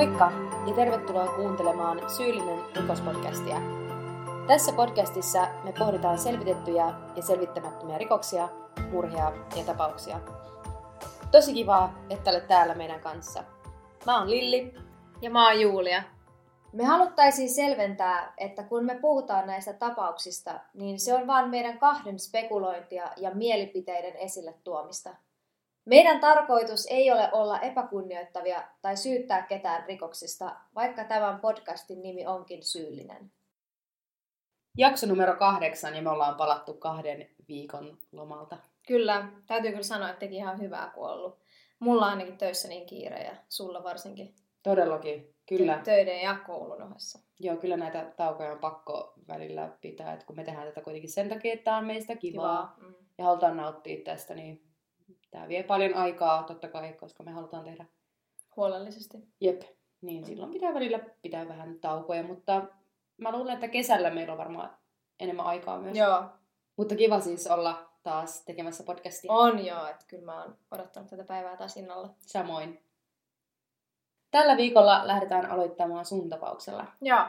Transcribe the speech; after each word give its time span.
Moikka 0.00 0.32
ja 0.66 0.74
tervetuloa 0.74 1.26
kuuntelemaan 1.26 2.10
Syyllinen 2.10 2.58
rikospodcastia. 2.76 3.56
Tässä 4.46 4.72
podcastissa 4.72 5.46
me 5.64 5.72
pohditaan 5.78 6.18
selvitettyjä 6.18 6.94
ja 7.16 7.22
selvittämättömiä 7.22 7.98
rikoksia, 7.98 8.48
murhia 8.90 9.32
ja 9.56 9.64
tapauksia. 9.64 10.20
Tosi 11.30 11.52
kivaa, 11.52 11.94
että 12.10 12.30
olet 12.30 12.48
täällä 12.48 12.74
meidän 12.74 13.00
kanssa. 13.00 13.44
Mä 14.06 14.18
oon 14.18 14.30
Lilli. 14.30 14.74
Ja 15.22 15.30
mä 15.30 15.48
oon 15.48 15.60
Julia. 15.60 16.02
Me 16.72 16.84
haluttaisiin 16.84 17.50
selventää, 17.50 18.34
että 18.38 18.62
kun 18.62 18.84
me 18.84 18.94
puhutaan 18.94 19.46
näistä 19.46 19.72
tapauksista, 19.72 20.60
niin 20.74 21.00
se 21.00 21.14
on 21.14 21.26
vain 21.26 21.50
meidän 21.50 21.78
kahden 21.78 22.18
spekulointia 22.18 23.10
ja 23.16 23.30
mielipiteiden 23.34 24.16
esille 24.16 24.54
tuomista. 24.64 25.10
Meidän 25.84 26.20
tarkoitus 26.20 26.86
ei 26.90 27.12
ole 27.12 27.28
olla 27.32 27.60
epäkunnioittavia 27.60 28.68
tai 28.82 28.96
syyttää 28.96 29.42
ketään 29.42 29.84
rikoksista, 29.86 30.56
vaikka 30.74 31.04
tämän 31.04 31.40
podcastin 31.40 32.02
nimi 32.02 32.26
onkin 32.26 32.62
syyllinen. 32.62 33.32
Jakso 34.78 35.06
numero 35.06 35.36
kahdeksan 35.36 35.96
ja 35.96 36.02
me 36.02 36.10
ollaan 36.10 36.34
palattu 36.34 36.74
kahden 36.74 37.28
viikon 37.48 37.98
lomalta. 38.12 38.56
Kyllä, 38.86 39.28
täytyy 39.46 39.70
kyllä 39.70 39.82
sanoa, 39.82 40.08
että 40.08 40.20
teki 40.20 40.36
ihan 40.36 40.60
hyvää 40.60 40.90
kun 40.94 41.10
ollut. 41.10 41.40
Mulla 41.78 42.06
on 42.06 42.10
ainakin 42.10 42.38
töissä 42.38 42.68
niin 42.68 42.86
kiire 42.86 43.22
ja 43.24 43.36
sulla 43.48 43.82
varsinkin. 43.82 44.34
Todellakin, 44.62 45.34
kyllä. 45.48 45.80
Töiden 45.84 46.20
ja 46.20 46.36
koulun 46.46 46.82
ohessa. 46.82 47.18
Joo, 47.40 47.56
kyllä 47.56 47.76
näitä 47.76 48.12
taukoja 48.16 48.52
on 48.52 48.58
pakko 48.58 49.14
välillä 49.28 49.70
pitää, 49.80 50.12
että 50.12 50.26
kun 50.26 50.36
me 50.36 50.44
tehdään 50.44 50.66
tätä 50.66 50.80
kuitenkin 50.80 51.10
sen 51.10 51.28
takia, 51.28 51.52
että 51.52 51.64
tämä 51.64 51.76
on 51.76 51.86
meistä 51.86 52.16
kivaa, 52.16 52.76
kivaa. 52.76 52.88
Mm. 52.88 52.94
ja 53.18 53.24
halutaan 53.24 53.56
nauttia 53.56 54.04
tästä, 54.04 54.34
niin 54.34 54.69
tämä 55.30 55.48
vie 55.48 55.62
paljon 55.62 55.94
aikaa 55.94 56.42
totta 56.42 56.68
kai, 56.68 56.92
koska 56.92 57.22
me 57.22 57.30
halutaan 57.30 57.64
tehdä 57.64 57.86
huolellisesti. 58.56 59.18
Jep, 59.40 59.62
niin 60.00 60.26
silloin 60.26 60.52
pitää 60.52 60.74
välillä 60.74 60.98
pitää 61.22 61.48
vähän 61.48 61.78
taukoja, 61.80 62.22
mutta 62.22 62.62
mä 63.16 63.32
luulen, 63.32 63.54
että 63.54 63.68
kesällä 63.68 64.10
meillä 64.10 64.32
on 64.32 64.38
varmaan 64.38 64.76
enemmän 65.20 65.46
aikaa 65.46 65.78
myös. 65.78 65.96
Joo. 65.96 66.24
Mutta 66.76 66.96
kiva 66.96 67.20
siis 67.20 67.46
olla 67.46 67.90
taas 68.02 68.44
tekemässä 68.44 68.84
podcastia. 68.84 69.32
On 69.32 69.66
joo, 69.66 69.86
että 69.86 70.04
kyllä 70.08 70.24
mä 70.24 70.42
oon 70.42 70.56
odottanut 70.70 71.10
tätä 71.10 71.24
päivää 71.24 71.56
taas 71.56 71.76
innolla. 71.76 72.14
Samoin. 72.18 72.84
Tällä 74.30 74.56
viikolla 74.56 75.06
lähdetään 75.06 75.50
aloittamaan 75.50 76.04
sun 76.04 76.28
tapauksella. 76.28 76.86
Joo. 77.02 77.24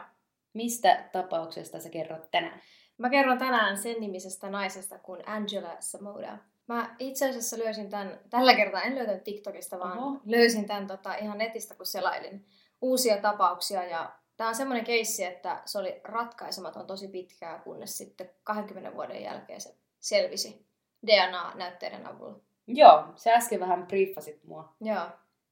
Mistä 0.52 1.08
tapauksesta 1.12 1.80
sä 1.80 1.90
kerrot 1.90 2.30
tänään? 2.30 2.60
Mä 2.98 3.10
kerron 3.10 3.38
tänään 3.38 3.76
sen 3.76 4.00
nimisestä 4.00 4.50
naisesta 4.50 4.98
kuin 4.98 5.28
Angela 5.28 5.76
Samoda. 5.80 6.38
Mä 6.72 6.96
itse 6.98 7.28
asiassa 7.28 7.58
löysin 7.58 7.90
tämän, 7.90 8.20
tällä 8.30 8.54
kertaa 8.54 8.82
en 8.82 8.94
löytänyt 8.94 9.24
TikTokista, 9.24 9.78
vaan 9.78 9.98
Oho. 9.98 10.20
löysin 10.24 10.66
tämän 10.66 10.86
tota, 10.86 11.14
ihan 11.14 11.38
netistä, 11.38 11.74
kun 11.74 11.86
selailin 11.86 12.46
uusia 12.82 13.16
tapauksia. 13.16 13.84
Ja 13.84 14.12
tämä 14.36 14.48
on 14.48 14.54
semmoinen 14.54 14.84
keissi, 14.84 15.24
että 15.24 15.62
se 15.64 15.78
oli 15.78 16.00
ratkaisematon 16.04 16.86
tosi 16.86 17.08
pitkää, 17.08 17.58
kunnes 17.58 17.98
sitten 17.98 18.30
20 18.44 18.96
vuoden 18.96 19.22
jälkeen 19.22 19.60
se 19.60 19.74
selvisi 20.00 20.66
DNA-näytteiden 21.06 22.06
avulla. 22.06 22.40
Joo, 22.66 23.04
se 23.16 23.32
äsken 23.32 23.60
vähän 23.60 23.86
briefasit 23.86 24.44
mua. 24.44 24.74
Joo. 24.80 25.06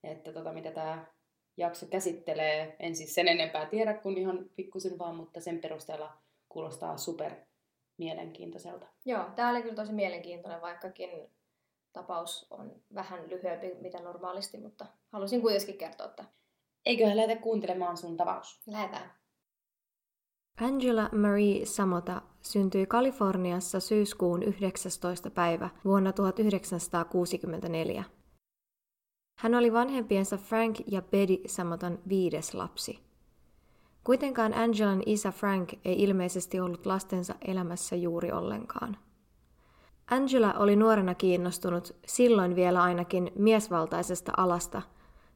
Että 0.04 0.32
tota, 0.32 0.52
mitä 0.52 0.70
tämä 0.70 1.06
jakso 1.56 1.86
käsittelee. 1.86 2.76
En 2.78 2.96
siis 2.96 3.14
sen 3.14 3.28
enempää 3.28 3.66
tiedä 3.66 3.94
kuin 3.94 4.18
ihan 4.18 4.50
pikkusen 4.56 4.98
vaan, 4.98 5.16
mutta 5.16 5.40
sen 5.40 5.58
perusteella 5.58 6.12
kuulostaa 6.48 6.96
super 6.96 7.32
mielenkiintoiselta. 8.00 8.86
Joo, 9.04 9.24
tämä 9.36 9.50
oli 9.50 9.62
kyllä 9.62 9.74
tosi 9.74 9.92
mielenkiintoinen, 9.92 10.60
vaikkakin 10.60 11.10
tapaus 11.92 12.46
on 12.50 12.82
vähän 12.94 13.30
lyhyempi 13.30 13.74
mitä 13.80 14.02
normaalisti, 14.02 14.58
mutta 14.58 14.86
halusin 15.08 15.40
kuitenkin 15.40 15.78
kertoa, 15.78 16.06
että... 16.06 16.24
Eiköhän 16.86 17.16
lähdetä 17.16 17.42
kuuntelemaan 17.42 17.96
sun 17.96 18.16
tapaus? 18.16 18.60
Lähdetään. 18.66 19.12
Angela 20.60 21.08
Marie 21.12 21.66
Samota 21.66 22.22
syntyi 22.42 22.86
Kaliforniassa 22.86 23.80
syyskuun 23.80 24.42
19. 24.42 25.30
päivä 25.30 25.70
vuonna 25.84 26.12
1964. 26.12 28.04
Hän 29.38 29.54
oli 29.54 29.72
vanhempiensa 29.72 30.36
Frank 30.36 30.76
ja 30.86 31.02
Betty 31.02 31.38
Samotan 31.46 31.98
viides 32.08 32.54
lapsi. 32.54 33.09
Kuitenkaan 34.04 34.54
Angelan 34.54 35.02
isä 35.06 35.32
Frank 35.32 35.72
ei 35.84 36.02
ilmeisesti 36.02 36.60
ollut 36.60 36.86
lastensa 36.86 37.34
elämässä 37.46 37.96
juuri 37.96 38.32
ollenkaan. 38.32 38.96
Angela 40.10 40.52
oli 40.52 40.76
nuorena 40.76 41.14
kiinnostunut, 41.14 41.96
silloin 42.06 42.56
vielä 42.56 42.82
ainakin 42.82 43.32
miesvaltaisesta 43.38 44.32
alasta, 44.36 44.82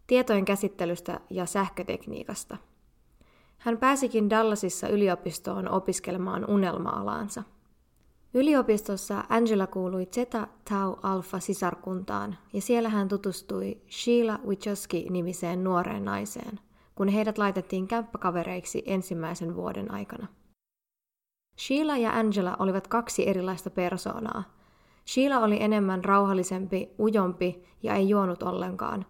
tietojen 0.06 0.44
käsittelystä 0.44 1.20
ja 1.30 1.46
sähkötekniikasta. 1.46 2.56
Hän 3.58 3.78
pääsikin 3.78 4.30
Dallasissa 4.30 4.88
yliopistoon 4.88 5.68
opiskelemaan 5.68 6.50
unelma-alaansa. 6.50 7.42
Yliopistossa 8.34 9.24
Angela 9.28 9.66
kuului 9.66 10.06
Zeta 10.06 10.46
Tau 10.70 10.96
Alpha 11.02 11.40
sisarkuntaan 11.40 12.38
ja 12.52 12.60
siellä 12.60 12.88
hän 12.88 13.08
tutustui 13.08 13.80
Sheila 13.90 14.38
Wichoski-nimiseen 14.46 15.64
nuoreen 15.64 16.04
naiseen– 16.04 16.60
kun 16.94 17.08
heidät 17.08 17.38
laitettiin 17.38 17.88
kämppäkavereiksi 17.88 18.82
ensimmäisen 18.86 19.56
vuoden 19.56 19.90
aikana. 19.90 20.26
Sheila 21.58 21.96
ja 21.96 22.12
Angela 22.12 22.56
olivat 22.58 22.88
kaksi 22.88 23.28
erilaista 23.28 23.70
persoonaa. 23.70 24.44
Sheila 25.06 25.38
oli 25.38 25.62
enemmän 25.62 26.04
rauhallisempi, 26.04 26.90
ujompi 26.98 27.64
ja 27.82 27.94
ei 27.94 28.08
juonut 28.08 28.42
ollenkaan, 28.42 29.06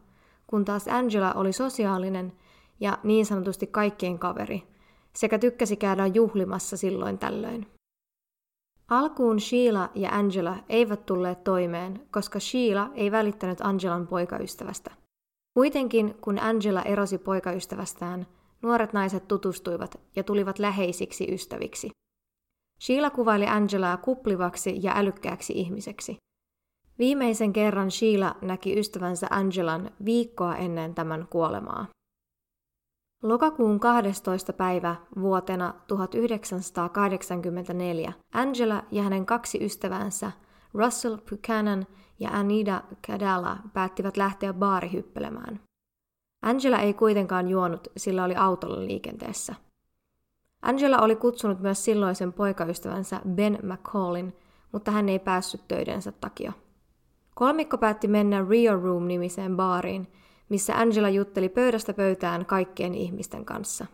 kun 0.47 0.65
taas 0.65 0.89
Angela 0.89 1.33
oli 1.33 1.53
sosiaalinen 1.53 2.33
ja 2.81 2.99
niin 3.03 3.27
sanotusti 3.27 3.67
kaikkien 3.67 4.19
kaveri, 4.19 4.63
sekä 5.17 5.39
tykkäsi 5.39 5.77
käydä 5.77 6.07
juhlimassa 6.07 6.77
silloin 6.77 7.19
tällöin. 7.19 7.67
Alkuun 8.89 9.41
Sheila 9.41 9.91
ja 9.95 10.11
Angela 10.11 10.57
eivät 10.69 11.07
tulleet 11.07 11.45
toimeen, 11.45 12.07
koska 12.11 12.41
Sheila 12.41 12.91
ei 12.95 13.11
välittänyt 13.11 13.61
Angelan 13.61 14.07
poikaystävästä– 14.07 14.91
Kuitenkin, 15.55 16.15
kun 16.21 16.39
Angela 16.39 16.83
erosi 16.83 17.19
poikaystävästään, 17.19 18.27
nuoret 18.63 18.93
naiset 18.93 19.29
tutustuivat 19.29 20.01
ja 20.17 20.23
tulivat 20.23 20.59
läheisiksi 20.59 21.35
ystäviksi. 21.35 21.91
Sheila 22.81 23.11
kuvaili 23.11 23.47
Angelaa 23.47 23.97
kuplivaksi 23.97 24.79
ja 24.83 24.93
älykkääksi 24.97 25.53
ihmiseksi. 25.53 26.17
Viimeisen 26.99 27.53
kerran 27.53 27.91
Sheila 27.91 28.37
näki 28.43 28.79
ystävänsä 28.79 29.27
Angelan 29.31 29.91
viikkoa 30.05 30.57
ennen 30.57 30.95
tämän 30.95 31.27
kuolemaa. 31.31 31.87
Lokakuun 33.23 33.81
12. 33.81 34.53
päivä 34.53 34.97
vuotena 35.21 35.75
1984 35.87 38.13
Angela 38.33 38.83
ja 38.91 39.03
hänen 39.03 39.27
kaksi 39.27 39.65
ystävänsä 39.65 40.33
Russell 40.75 41.19
Buchanan 41.31 41.87
ja 42.19 42.31
Anita 42.33 42.83
Cadalla 43.09 43.57
päättivät 43.73 44.17
lähteä 44.17 44.53
baarihyppelemään. 44.53 45.61
Angela 46.43 46.79
ei 46.79 46.95
kuitenkaan 46.95 47.49
juonut, 47.49 47.89
sillä 47.97 48.25
oli 48.25 48.37
autolla 48.37 48.87
liikenteessä. 48.87 49.55
Angela 50.63 50.99
oli 50.99 51.17
kutsunut 51.17 51.61
myös 51.61 51.85
silloisen 51.85 52.33
poikaystävänsä 52.33 53.21
Ben 53.29 53.59
McCallin, 53.63 54.37
mutta 54.73 54.91
hän 54.91 55.09
ei 55.09 55.19
päässyt 55.19 55.69
töidensä 55.69 56.13
takia. 56.13 56.53
Kolmikko 57.35 57.79
päätti 57.79 58.09
mennä 58.09 58.47
Rio 58.49 58.81
Room-nimiseen 58.81 59.57
baariin, 59.57 60.13
missä 60.49 60.79
Angela 60.79 61.09
jutteli 61.09 61.49
pöydästä 61.49 61.95
pöytään 61.95 62.47
kaikkien 62.47 62.95
ihmisten 62.95 63.45
kanssa. 63.45 63.87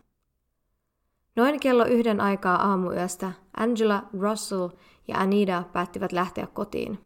Noin 1.36 1.60
kello 1.60 1.84
yhden 1.84 2.20
aikaa 2.20 2.68
aamuyöstä 2.68 3.32
Angela, 3.56 4.02
Russell 4.20 4.68
ja 5.08 5.18
Anita 5.18 5.62
päättivät 5.72 6.12
lähteä 6.12 6.46
kotiin. 6.46 6.98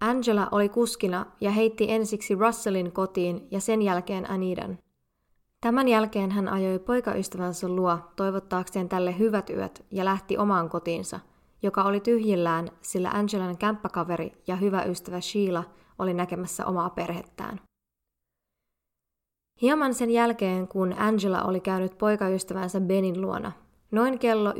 Angela 0.00 0.48
oli 0.52 0.68
kuskina 0.68 1.26
ja 1.40 1.50
heitti 1.50 1.90
ensiksi 1.90 2.34
Russellin 2.34 2.92
kotiin 2.92 3.48
ja 3.50 3.60
sen 3.60 3.82
jälkeen 3.82 4.30
Anidan. 4.30 4.78
Tämän 5.60 5.88
jälkeen 5.88 6.30
hän 6.30 6.48
ajoi 6.48 6.78
poikaystävänsä 6.78 7.68
luo 7.68 7.98
toivottaakseen 8.16 8.88
tälle 8.88 9.18
hyvät 9.18 9.50
yöt 9.50 9.84
ja 9.90 10.04
lähti 10.04 10.38
omaan 10.38 10.68
kotiinsa, 10.68 11.20
joka 11.62 11.82
oli 11.82 12.00
tyhjillään, 12.00 12.68
sillä 12.82 13.10
Angelan 13.10 13.58
kämppäkaveri 13.58 14.32
ja 14.46 14.56
hyvä 14.56 14.82
ystävä 14.82 15.20
Sheila 15.20 15.64
oli 15.98 16.14
näkemässä 16.14 16.66
omaa 16.66 16.90
perhettään. 16.90 17.60
Hieman 19.62 19.94
sen 19.94 20.10
jälkeen, 20.10 20.68
kun 20.68 20.94
Angela 20.98 21.42
oli 21.42 21.60
käynyt 21.60 21.98
poikaystävänsä 21.98 22.80
Benin 22.80 23.20
luona, 23.20 23.52
noin 23.90 24.18
kello 24.18 24.50
1.45 24.52 24.56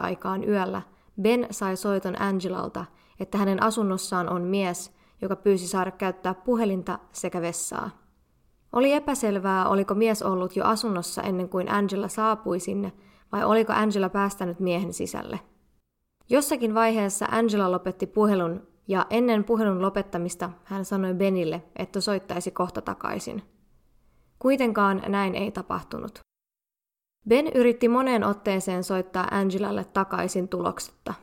aikaan 0.00 0.48
yöllä 0.48 0.82
Ben 1.22 1.46
sai 1.50 1.76
soiton 1.76 2.22
Angelalta– 2.22 2.84
että 3.20 3.38
hänen 3.38 3.62
asunnossaan 3.62 4.28
on 4.28 4.42
mies, 4.42 4.92
joka 5.22 5.36
pyysi 5.36 5.68
saada 5.68 5.90
käyttää 5.90 6.34
puhelinta 6.34 6.98
sekä 7.12 7.40
vessaa. 7.40 7.90
Oli 8.72 8.92
epäselvää, 8.92 9.68
oliko 9.68 9.94
mies 9.94 10.22
ollut 10.22 10.56
jo 10.56 10.64
asunnossa 10.64 11.22
ennen 11.22 11.48
kuin 11.48 11.70
Angela 11.70 12.08
saapui 12.08 12.60
sinne, 12.60 12.92
vai 13.32 13.44
oliko 13.44 13.72
Angela 13.72 14.08
päästänyt 14.08 14.60
miehen 14.60 14.92
sisälle. 14.92 15.40
Jossakin 16.30 16.74
vaiheessa 16.74 17.26
Angela 17.30 17.70
lopetti 17.72 18.06
puhelun, 18.06 18.66
ja 18.88 19.06
ennen 19.10 19.44
puhelun 19.44 19.82
lopettamista 19.82 20.50
hän 20.64 20.84
sanoi 20.84 21.14
Benille, 21.14 21.62
että 21.76 22.00
soittaisi 22.00 22.50
kohta 22.50 22.82
takaisin. 22.82 23.42
Kuitenkaan 24.38 25.02
näin 25.08 25.34
ei 25.34 25.50
tapahtunut. 25.50 26.18
Ben 27.28 27.46
yritti 27.54 27.88
moneen 27.88 28.24
otteeseen 28.24 28.84
soittaa 28.84 29.28
Angelalle 29.30 29.84
takaisin 29.84 30.48
tuloksetta. 30.48 31.14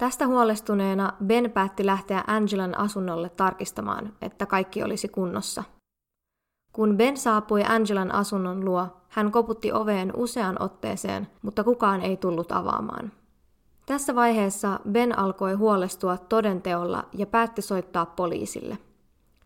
Tästä 0.00 0.26
huolestuneena 0.26 1.12
Ben 1.26 1.50
päätti 1.50 1.86
lähteä 1.86 2.24
Angelan 2.26 2.78
asunnolle 2.78 3.28
tarkistamaan, 3.28 4.12
että 4.22 4.46
kaikki 4.46 4.82
olisi 4.82 5.08
kunnossa. 5.08 5.64
Kun 6.72 6.96
Ben 6.96 7.16
saapui 7.16 7.62
Angelan 7.68 8.14
asunnon 8.14 8.64
luo, 8.64 8.86
hän 9.08 9.32
koputti 9.32 9.72
oveen 9.72 10.12
useaan 10.16 10.62
otteeseen, 10.62 11.28
mutta 11.42 11.64
kukaan 11.64 12.00
ei 12.00 12.16
tullut 12.16 12.52
avaamaan. 12.52 13.12
Tässä 13.86 14.14
vaiheessa 14.14 14.80
Ben 14.90 15.18
alkoi 15.18 15.54
huolestua 15.54 16.18
todenteolla 16.18 17.04
ja 17.12 17.26
päätti 17.26 17.62
soittaa 17.62 18.06
poliisille. 18.06 18.78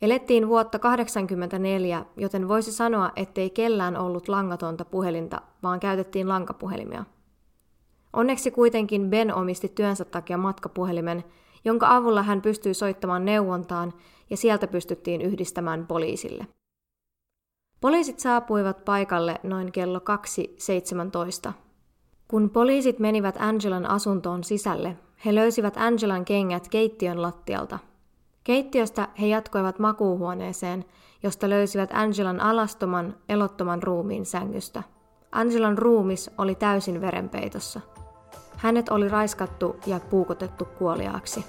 Elettiin 0.03 0.49
vuotta 0.49 0.79
1984, 0.79 2.05
joten 2.17 2.49
voisi 2.49 2.73
sanoa, 2.73 3.11
ettei 3.17 3.51
kellään 3.51 3.97
ollut 3.97 4.29
langatonta 4.29 4.85
puhelinta, 4.85 5.43
vaan 5.63 5.81
käytettiin 5.81 6.29
lankapuhelimia. 6.29 7.05
Onneksi 8.15 8.51
kuitenkin 8.51 9.11
Ben 9.11 9.35
omisti 9.35 9.69
työnsä 9.69 10.05
takia 10.05 10.39
matkapuhelimen, 10.39 11.25
jonka 11.65 11.97
avulla 11.97 12.23
hän 12.23 12.43
pystyi 12.43 12.75
soittamaan 12.75 13.25
neuvontaan 13.25 13.93
ja 14.31 14.37
sieltä 14.37 14.67
pystyttiin 14.67 15.21
yhdistämään 15.21 15.87
poliisille. 15.87 16.47
Poliisit 17.81 18.21
saapuivat 18.21 18.85
paikalle 18.85 19.41
noin 19.43 19.73
kello 19.73 19.99
2.17. 21.47 21.53
Kun 22.29 22.51
poliisit 22.51 22.99
menivät 22.99 23.37
Angelan 23.39 23.87
asuntoon 23.87 24.45
sisälle, 24.45 24.97
he 25.25 25.35
löysivät 25.35 25.77
Angelan 25.77 26.25
kengät 26.25 26.69
keittiön 26.69 27.23
lattialta. 27.23 27.79
Keittiöstä 28.45 29.09
he 29.21 29.27
jatkoivat 29.27 29.79
makuuhuoneeseen, 29.79 30.85
josta 31.23 31.51
löysivät 31.51 31.91
Angelan 31.93 32.41
alastoman, 32.41 33.17
elottoman 33.29 33.83
ruumiin 33.83 34.27
sängystä. 34.27 34.83
Angelan 35.33 35.79
ruumis 35.79 36.31
oli 36.39 36.55
täysin 36.55 37.01
verenpeitossa. 37.01 37.81
Hänet 38.57 38.89
oli 38.89 39.09
raiskattu 39.09 39.77
ja 39.87 40.01
puukotettu 40.01 40.65
kuoliaaksi. 40.65 41.45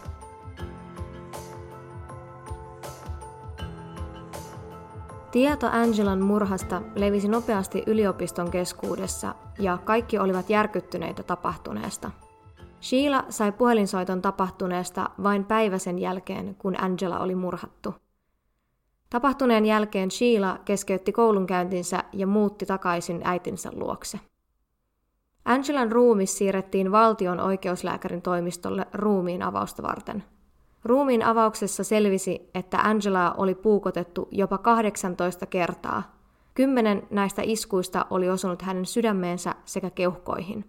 Tieto 5.32 5.68
Angelan 5.68 6.22
murhasta 6.22 6.82
levisi 6.96 7.28
nopeasti 7.28 7.84
yliopiston 7.88 8.52
keskuudessa 8.52 9.36
ja 9.60 9.78
kaikki 9.78 10.20
olivat 10.20 10.50
järkyttyneitä 10.50 11.24
tapahtuneesta. 11.24 12.12
Sheila 12.82 13.24
sai 13.30 13.52
puhelinsoiton 13.52 14.22
tapahtuneesta 14.22 15.10
vain 15.24 15.46
päivä 15.46 15.78
sen 15.78 16.00
jälkeen, 16.00 16.56
kun 16.56 16.84
Angela 16.84 17.20
oli 17.20 17.36
murhattu. 17.36 17.96
Tapahtuneen 19.10 19.66
jälkeen 19.66 20.12
Sheila 20.12 20.58
keskeytti 20.66 21.12
koulunkäyntinsä 21.12 22.04
ja 22.14 22.28
muutti 22.28 22.66
takaisin 22.66 23.22
äitinsä 23.24 23.70
luokse. 23.74 24.20
Angelan 25.46 25.92
ruumis 25.92 26.38
siirrettiin 26.38 26.92
valtion 26.92 27.40
oikeuslääkärin 27.40 28.22
toimistolle 28.22 28.86
ruumiin 28.94 29.44
avausta 29.44 29.84
varten– 29.84 30.24
Ruumiin 30.86 31.24
avauksessa 31.24 31.84
selvisi, 31.84 32.50
että 32.56 32.78
Angelaa 32.78 33.34
oli 33.38 33.56
puukotettu 33.56 34.28
jopa 34.32 34.58
18 34.58 35.46
kertaa. 35.46 36.16
Kymmenen 36.54 37.08
näistä 37.10 37.42
iskuista 37.46 38.06
oli 38.10 38.30
osunut 38.30 38.62
hänen 38.62 38.86
sydämeensä 38.86 39.56
sekä 39.66 39.90
keuhkoihin. 39.90 40.66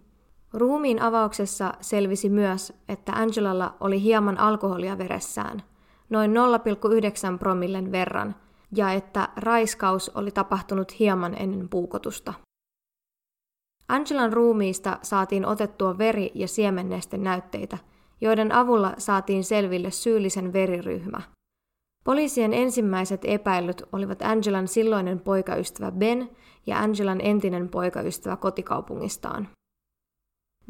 Ruumiin 0.53 1.01
avauksessa 1.01 1.73
selvisi 1.81 2.29
myös, 2.29 2.73
että 2.89 3.11
Angelalla 3.11 3.75
oli 3.79 4.01
hieman 4.01 4.37
alkoholia 4.37 4.97
veressään, 4.97 5.63
noin 6.09 6.31
0,9 7.31 7.37
promillen 7.39 7.91
verran, 7.91 8.35
ja 8.71 8.91
että 8.91 9.29
raiskaus 9.35 10.09
oli 10.09 10.31
tapahtunut 10.31 10.99
hieman 10.99 11.35
ennen 11.39 11.69
puukotusta. 11.69 12.33
Angelan 13.89 14.33
ruumiista 14.33 14.99
saatiin 15.01 15.45
otettua 15.45 15.97
veri- 15.97 16.31
ja 16.35 16.47
siemennesten 16.47 17.23
näytteitä– 17.23 17.77
joiden 18.21 18.51
avulla 18.51 18.93
saatiin 18.97 19.43
selville 19.43 19.91
syyllisen 19.91 20.53
veriryhmä. 20.53 21.21
Poliisien 22.03 22.53
ensimmäiset 22.53 23.21
epäilyt 23.23 23.83
olivat 23.93 24.21
Angelan 24.21 24.67
silloinen 24.67 25.19
poikaystävä 25.19 25.91
Ben 25.91 26.29
ja 26.65 26.79
Angelan 26.79 27.21
entinen 27.21 27.69
poikaystävä 27.69 28.35
kotikaupungistaan. 28.35 29.47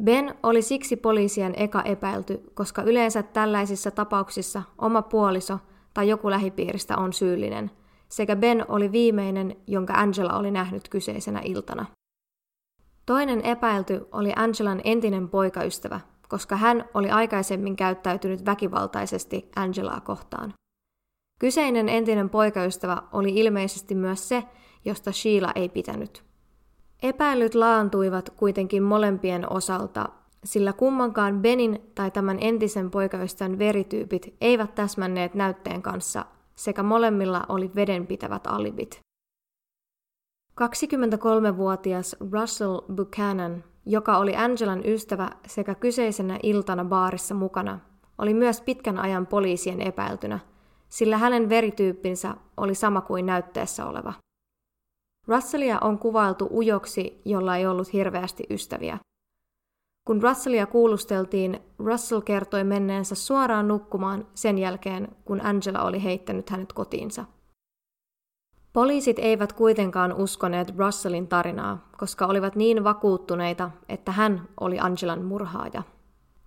Ben 0.04 0.34
oli 0.42 0.62
siksi 0.62 0.96
poliisien 0.96 1.54
eka 1.56 1.82
epäilty, 1.82 2.40
koska 2.54 2.82
yleensä 2.82 3.22
tällaisissa 3.22 3.90
tapauksissa 3.90 4.62
oma 4.78 5.02
puoliso 5.02 5.58
tai 5.94 6.08
joku 6.08 6.30
lähipiiristä 6.30 6.96
on 6.96 7.12
syyllinen, 7.12 7.70
sekä 8.08 8.36
Ben 8.36 8.64
oli 8.68 8.92
viimeinen, 8.92 9.56
jonka 9.66 9.92
Angela 9.92 10.38
oli 10.38 10.50
nähnyt 10.50 10.88
kyseisenä 10.88 11.40
iltana. 11.44 11.86
Toinen 13.08 13.40
epäilty 13.40 14.08
oli 14.12 14.32
Angelan 14.36 14.80
entinen 14.84 15.28
poikaystävä, 15.28 16.00
koska 16.28 16.56
hän 16.56 16.84
oli 16.94 17.10
aikaisemmin 17.10 17.76
käyttäytynyt 17.76 18.46
väkivaltaisesti 18.46 19.50
Angelaa 19.56 20.00
kohtaan. 20.00 20.54
Kyseinen 21.40 21.88
entinen 21.88 22.30
poikaystävä 22.30 23.02
oli 23.12 23.30
ilmeisesti 23.34 23.94
myös 23.94 24.28
se, 24.28 24.44
josta 24.84 25.12
Sheila 25.12 25.52
ei 25.54 25.68
pitänyt. 25.68 26.24
Epäilyt 27.02 27.54
laantuivat 27.54 28.30
kuitenkin 28.30 28.82
molempien 28.82 29.52
osalta, 29.52 30.08
sillä 30.44 30.72
kummankaan 30.72 31.42
Benin 31.42 31.90
tai 31.94 32.10
tämän 32.10 32.38
entisen 32.40 32.90
poikaystävän 32.90 33.58
verityypit 33.58 34.36
eivät 34.40 34.74
täsmänneet 34.74 35.34
näytteen 35.34 35.82
kanssa, 35.82 36.24
sekä 36.54 36.82
molemmilla 36.82 37.44
oli 37.48 37.70
vedenpitävät 37.74 38.46
alibit. 38.46 39.07
23-vuotias 40.60 42.16
Russell 42.32 42.80
Buchanan 42.94 43.64
joka 43.88 44.18
oli 44.18 44.36
Angelan 44.36 44.82
ystävä 44.86 45.30
sekä 45.46 45.74
kyseisenä 45.74 46.38
iltana 46.42 46.84
baarissa 46.84 47.34
mukana, 47.34 47.78
oli 48.18 48.34
myös 48.34 48.60
pitkän 48.60 48.98
ajan 48.98 49.26
poliisien 49.26 49.80
epäiltynä, 49.80 50.38
sillä 50.88 51.18
hänen 51.18 51.48
verityyppinsä 51.48 52.34
oli 52.56 52.74
sama 52.74 53.00
kuin 53.00 53.26
näytteessä 53.26 53.86
oleva. 53.86 54.12
Russellia 55.26 55.78
on 55.80 55.98
kuvailtu 55.98 56.48
ujoksi, 56.52 57.22
jolla 57.24 57.56
ei 57.56 57.66
ollut 57.66 57.92
hirveästi 57.92 58.44
ystäviä. 58.50 58.98
Kun 60.04 60.22
Russellia 60.22 60.66
kuulusteltiin, 60.66 61.60
Russell 61.78 62.20
kertoi 62.20 62.64
menneensä 62.64 63.14
suoraan 63.14 63.68
nukkumaan 63.68 64.26
sen 64.34 64.58
jälkeen, 64.58 65.08
kun 65.24 65.40
Angela 65.40 65.82
oli 65.82 66.04
heittänyt 66.04 66.50
hänet 66.50 66.72
kotiinsa– 66.72 67.24
Poliisit 68.78 69.18
eivät 69.18 69.52
kuitenkaan 69.52 70.12
uskoneet 70.12 70.76
Russellin 70.76 71.28
tarinaa, 71.28 71.88
koska 71.96 72.26
olivat 72.26 72.56
niin 72.56 72.84
vakuuttuneita, 72.84 73.70
että 73.88 74.12
hän 74.12 74.48
oli 74.60 74.78
Angelan 74.78 75.24
murhaaja. 75.24 75.82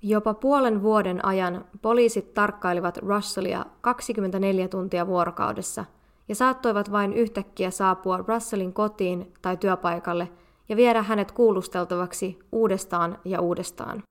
Jopa 0.01 0.33
puolen 0.33 0.81
vuoden 0.81 1.25
ajan 1.25 1.65
poliisit 1.81 2.33
tarkkailivat 2.33 2.97
Russellia 2.97 3.65
24 3.81 4.67
tuntia 4.67 5.07
vuorokaudessa 5.07 5.85
ja 6.29 6.35
saattoivat 6.35 6.91
vain 6.91 7.13
yhtäkkiä 7.13 7.71
saapua 7.71 8.17
Russellin 8.27 8.73
kotiin 8.73 9.33
tai 9.41 9.57
työpaikalle 9.57 10.31
ja 10.69 10.75
viedä 10.75 11.01
hänet 11.01 11.31
kuulusteltavaksi 11.31 12.39
uudestaan 12.51 13.17
ja 13.25 13.41
uudestaan. 13.41 14.03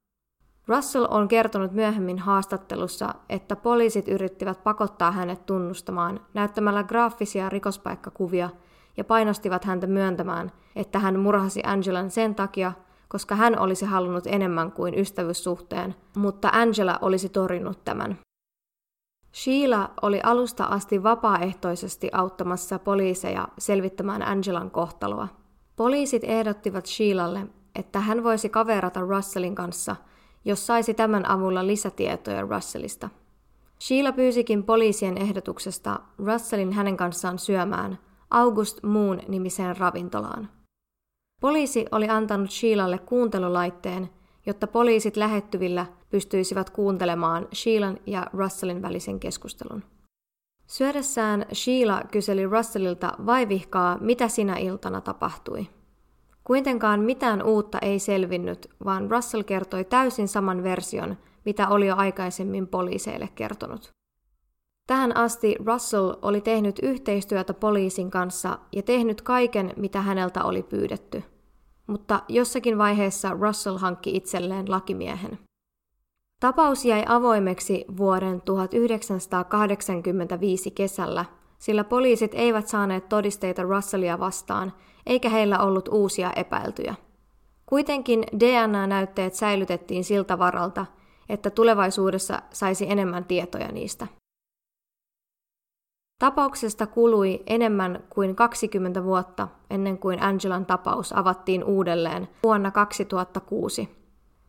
Russell 0.71 1.07
on 1.11 1.29
kertonut 1.29 1.73
myöhemmin 1.73 2.19
haastattelussa, 2.19 3.15
että 3.29 3.57
poliisit 3.57 4.09
yrittivät 4.09 4.65
pakottaa 4.65 5.12
hänet 5.12 5.47
tunnustamaan 5.47 6.21
näyttämällä 6.35 6.83
graafisia 6.83 7.49
rikospaikkakuvia 7.49 8.50
ja 8.97 9.05
painostivat 9.05 9.65
häntä 9.65 9.87
myöntämään, 9.87 10.53
että 10.77 10.99
hän 10.99 11.19
murhasi 11.19 11.62
Angelan 11.67 12.11
sen 12.11 12.35
takia, 12.35 12.73
koska 13.09 13.37
hän 13.37 13.59
olisi 13.59 13.85
halunnut 13.85 14.27
enemmän 14.27 14.73
kuin 14.73 14.99
ystävyyssuhteen, 14.99 15.95
mutta 16.17 16.49
Angela 16.53 16.99
olisi 17.00 17.29
torjunut 17.29 17.85
tämän. 17.85 18.19
Sheila 19.35 19.91
oli 20.03 20.21
alusta 20.23 20.65
asti 20.65 21.03
vapaaehtoisesti 21.03 22.09
auttamassa 22.12 22.79
poliiseja 22.79 23.49
selvittämään 23.59 24.23
Angelan 24.23 24.71
kohtaloa. 24.71 25.29
Poliisit 25.77 26.25
ehdottivat 26.25 26.87
Sheilalle, 26.87 27.47
että 27.75 28.00
hän 28.00 28.25
voisi 28.25 28.49
kaverata 28.49 29.00
Russellin 29.00 29.55
kanssa– 29.55 29.97
jos 30.45 30.67
saisi 30.67 30.95
tämän 30.95 31.31
avulla 31.31 31.67
lisätietoja 31.67 32.43
Russellista. 32.43 33.09
Sheila 33.81 34.13
pyysikin 34.13 34.65
poliisien 34.65 35.19
ehdotuksesta 35.19 36.01
Russellin 36.19 36.73
hänen 36.73 36.97
kanssaan 36.97 37.39
syömään 37.39 37.99
August 38.31 38.83
Moon 38.83 39.21
nimiseen 39.29 39.77
ravintolaan. 39.77 40.49
Poliisi 41.41 41.87
oli 41.93 42.09
antanut 42.09 42.51
Sheilalle 42.51 42.99
kuuntelulaitteen, 42.99 44.11
jotta 44.47 44.67
poliisit 44.67 45.17
lähettyvillä 45.17 45.87
pystyisivät 46.11 46.71
kuuntelemaan 46.71 47.49
Sheilan 47.55 47.99
ja 48.07 48.27
Russellin 48.33 48.83
välisen 48.83 49.21
keskustelun. 49.21 49.83
Syödessään 50.67 51.47
Sheila 51.55 52.03
kyseli 52.11 52.47
Russellilta 52.47 53.13
vaivihkaa, 53.27 53.99
mitä 54.01 54.29
sinä 54.29 54.57
iltana 54.57 55.01
tapahtui. 55.01 55.67
Kuitenkaan 56.50 57.00
mitään 57.00 57.42
uutta 57.42 57.78
ei 57.83 57.99
selvinnyt, 57.99 58.71
vaan 58.85 59.11
Russell 59.11 59.42
kertoi 59.42 59.85
täysin 59.85 60.28
saman 60.28 60.62
version, 60.62 61.16
mitä 61.45 61.69
oli 61.69 61.87
jo 61.87 61.97
aikaisemmin 61.97 62.66
poliiseille 62.66 63.28
kertonut. 63.35 63.92
Tähän 64.87 65.16
asti 65.16 65.57
Russell 65.66 66.12
oli 66.23 66.40
tehnyt 66.40 66.78
yhteistyötä 66.83 67.54
poliisin 67.54 68.11
kanssa 68.11 68.59
ja 68.73 68.83
tehnyt 68.83 69.23
kaiken, 69.23 69.73
mitä 69.76 70.00
häneltä 70.00 70.45
oli 70.45 70.62
pyydetty. 70.62 71.23
Mutta 71.87 72.23
jossakin 72.28 72.78
vaiheessa 72.78 73.37
Russell 73.40 73.78
hankki 73.78 74.16
itselleen 74.16 74.71
lakimiehen. 74.71 75.38
Tapaus 76.40 76.85
jäi 76.85 77.04
avoimeksi 77.09 77.85
vuoden 77.97 78.40
1985 78.40 80.71
kesällä, 80.71 81.25
sillä 81.59 81.85
poliisit 81.85 82.33
eivät 82.35 82.69
saaneet 82.69 83.09
todisteita 83.09 83.62
Russellia 83.62 84.19
vastaan, 84.19 84.73
eikä 85.07 85.28
heillä 85.28 85.59
ollut 85.59 85.88
uusia 85.88 86.33
epäiltyjä. 86.37 86.95
Kuitenkin 87.66 88.25
DNA-näytteet 88.38 89.35
säilytettiin 89.35 90.04
siltä 90.04 90.38
varalta, 90.38 90.87
että 91.28 91.50
tulevaisuudessa 91.50 92.42
saisi 92.52 92.90
enemmän 92.90 93.25
tietoja 93.25 93.73
niistä. 93.73 94.07
Tapauksesta 96.19 96.87
kului 96.87 97.42
enemmän 97.47 98.04
kuin 98.11 98.37
20 98.37 99.04
vuotta 99.04 99.49
ennen 99.71 99.99
kuin 99.99 100.23
Angelan 100.23 100.66
tapaus 100.66 101.12
avattiin 101.12 101.64
uudelleen 101.64 102.28
vuonna 102.42 102.71
2006. 102.71 103.88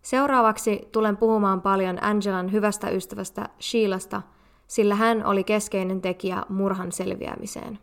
Seuraavaksi 0.01 0.89
tulen 0.91 1.17
puhumaan 1.17 1.61
paljon 1.61 2.03
Angelan 2.03 2.51
hyvästä 2.51 2.89
ystävästä 2.89 3.49
Sheilasta, 3.61 4.21
sillä 4.67 4.95
hän 4.95 5.25
oli 5.25 5.43
keskeinen 5.43 6.01
tekijä 6.01 6.43
murhan 6.49 6.91
selviämiseen. 6.91 7.79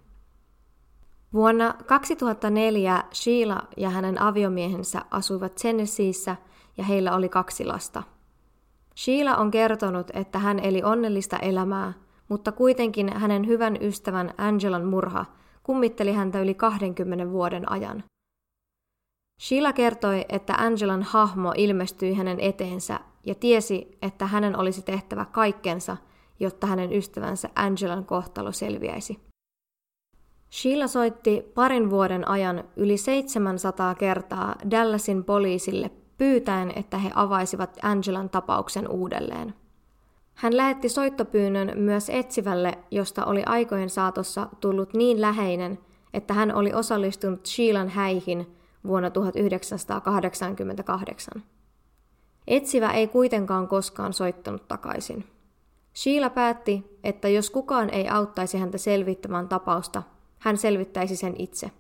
Vuonna 1.33 1.75
2004 1.87 3.05
Sheila 3.15 3.63
ja 3.77 3.91
hänen 3.91 4.23
aviomiehensä 4.23 5.03
asuivat 5.11 5.55
Tennesseeissä 5.55 6.37
ja 6.77 6.85
heillä 6.85 7.15
oli 7.15 7.29
kaksi 7.29 7.65
lasta. 7.65 8.03
Sheila 8.97 9.37
on 9.37 9.51
kertonut, 9.51 10.11
että 10.15 10.39
hän 10.39 10.59
eli 10.59 10.83
onnellista 10.83 11.37
elämää– 11.39 11.93
mutta 12.29 12.53
kuitenkin 12.53 13.13
hänen 13.13 13.47
hyvän 13.47 13.77
ystävän 13.81 14.35
Angelan 14.39 14.85
murha 14.85 15.27
kummitteli 15.63 16.13
häntä 16.13 16.41
yli 16.41 16.55
20 16.55 17.31
vuoden 17.31 17.71
ajan. 17.71 18.05
Sheila 19.41 19.73
kertoi, 19.73 20.25
että 20.29 20.55
Angelan 20.55 21.03
hahmo 21.03 21.53
ilmestyi 21.57 22.15
hänen 22.15 22.41
eteensä 22.41 23.01
ja 23.27 23.35
tiesi, 23.35 23.99
että 24.03 24.27
hänen 24.27 24.59
olisi 24.59 24.83
tehtävä 24.83 25.25
kaikkensa, 25.25 25.97
jotta 26.41 26.67
hänen 26.67 26.93
ystävänsä 26.93 27.49
Angelan 27.55 28.05
kohtalo 28.05 28.53
selviäisi. 28.53 29.28
Sheila 30.51 30.87
soitti 30.87 31.53
parin 31.55 31.91
vuoden 31.91 32.29
ajan 32.29 32.65
yli 32.77 32.97
700 32.97 33.95
kertaa 33.95 34.55
Dallasin 34.71 35.25
poliisille 35.25 35.91
pyytäen, 36.19 36.73
että 36.77 36.99
he 36.99 37.11
avaisivat 37.15 37.79
Angelan 37.83 38.31
tapauksen 38.31 38.89
uudelleen. 38.89 39.55
Hän 40.35 40.57
lähetti 40.57 40.89
soittopyynnön 40.89 41.73
myös 41.77 42.11
etsivälle, 42.11 42.79
josta 42.91 43.25
oli 43.25 43.43
aikojen 43.47 43.91
saatossa 43.91 44.49
tullut 44.61 44.95
niin 44.95 45.21
läheinen, 45.21 45.79
että 46.15 46.35
hän 46.35 46.55
oli 46.55 46.73
osallistunut 46.73 47.47
Sheilan 47.47 47.89
häihin 47.89 48.57
vuonna 48.87 49.11
1988. 49.11 51.43
Etsivä 52.47 52.91
ei 52.91 53.09
kuitenkaan 53.09 53.69
koskaan 53.69 54.13
soittanut 54.13 54.69
takaisin. 54.69 55.25
Sheila 55.95 56.31
päätti, 56.31 56.99
että 57.05 57.29
jos 57.29 57.51
kukaan 57.51 57.91
ei 57.91 58.09
auttaisi 58.09 58.59
häntä 58.59 58.79
selvittämään 58.79 59.49
tapausta, 59.49 60.03
hän 60.39 60.57
selvittäisi 60.57 61.17
sen 61.17 61.35
itse. 61.39 61.71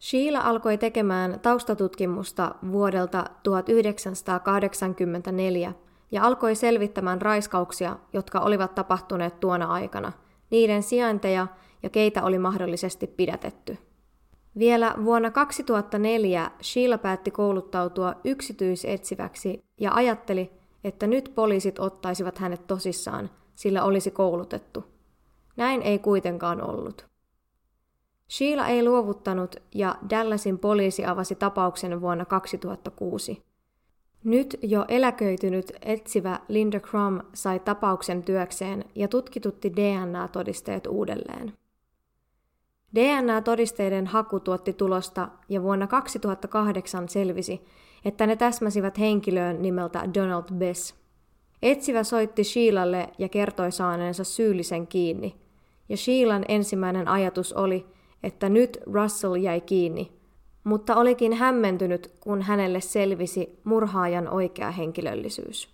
Sheila 0.00 0.40
alkoi 0.40 0.78
tekemään 0.78 1.40
taustatutkimusta 1.40 2.54
vuodelta 2.72 3.24
1984 3.42 5.72
ja 6.12 6.24
alkoi 6.24 6.54
selvittämään 6.54 7.22
raiskauksia, 7.22 7.96
jotka 8.12 8.40
olivat 8.40 8.74
tapahtuneet 8.74 9.40
tuona 9.40 9.66
aikana, 9.66 10.12
niiden 10.50 10.82
sijainteja 10.82 11.46
ja 11.82 11.90
keitä 11.90 12.22
oli 12.22 12.38
mahdollisesti 12.38 13.06
pidätetty. 13.06 13.78
Vielä 14.58 14.94
vuonna 15.04 15.30
2004 15.30 16.50
Sheila 16.62 16.98
päätti 16.98 17.30
kouluttautua 17.30 18.14
yksityisetsiväksi 18.24 19.64
ja 19.80 19.94
ajatteli, 19.94 20.50
että 20.84 21.06
nyt 21.06 21.32
poliisit 21.34 21.78
ottaisivat 21.78 22.38
hänet 22.38 22.66
tosissaan, 22.66 23.30
sillä 23.54 23.84
olisi 23.84 24.10
koulutettu. 24.10 24.84
Näin 25.56 25.82
ei 25.82 25.98
kuitenkaan 25.98 26.70
ollut. 26.70 27.11
Sheila 28.32 28.66
ei 28.66 28.84
luovuttanut 28.84 29.56
ja 29.74 29.96
Dallasin 30.10 30.58
poliisi 30.58 31.04
avasi 31.04 31.34
tapauksen 31.34 32.00
vuonna 32.00 32.24
2006. 32.24 33.42
Nyt 34.24 34.58
jo 34.62 34.84
eläköitynyt 34.88 35.72
etsivä 35.82 36.40
Linda 36.48 36.80
Crum 36.80 37.20
sai 37.34 37.60
tapauksen 37.60 38.22
työkseen 38.22 38.84
ja 38.94 39.08
tutkitutti 39.08 39.72
DNA-todisteet 39.76 40.86
uudelleen. 40.86 41.52
DNA-todisteiden 42.94 44.06
haku 44.06 44.40
tuotti 44.40 44.72
tulosta 44.72 45.28
ja 45.48 45.62
vuonna 45.62 45.86
2008 45.86 47.08
selvisi, 47.08 47.64
että 48.04 48.26
ne 48.26 48.36
täsmäsivät 48.36 48.98
henkilöön 48.98 49.62
nimeltä 49.62 50.08
Donald 50.14 50.54
Bess. 50.54 50.94
Etsivä 51.62 52.04
soitti 52.04 52.44
Sheilalle 52.44 53.08
ja 53.18 53.28
kertoi 53.28 53.72
saaneensa 53.72 54.24
syyllisen 54.24 54.86
kiinni, 54.86 55.36
ja 55.88 55.96
Sheilan 55.96 56.44
ensimmäinen 56.48 57.08
ajatus 57.08 57.52
oli, 57.52 57.86
että 58.22 58.48
nyt 58.48 58.78
Russell 58.86 59.34
jäi 59.34 59.60
kiinni– 59.60 60.12
mutta 60.64 60.96
olikin 60.96 61.32
hämmentynyt, 61.32 62.14
kun 62.20 62.42
hänelle 62.42 62.80
selvisi 62.80 63.60
murhaajan 63.64 64.28
oikea 64.28 64.70
henkilöllisyys. 64.70 65.72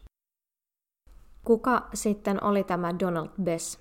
Kuka 1.44 1.88
sitten 1.94 2.44
oli 2.44 2.64
tämä 2.64 2.98
Donald 2.98 3.28
Bess? 3.42 3.78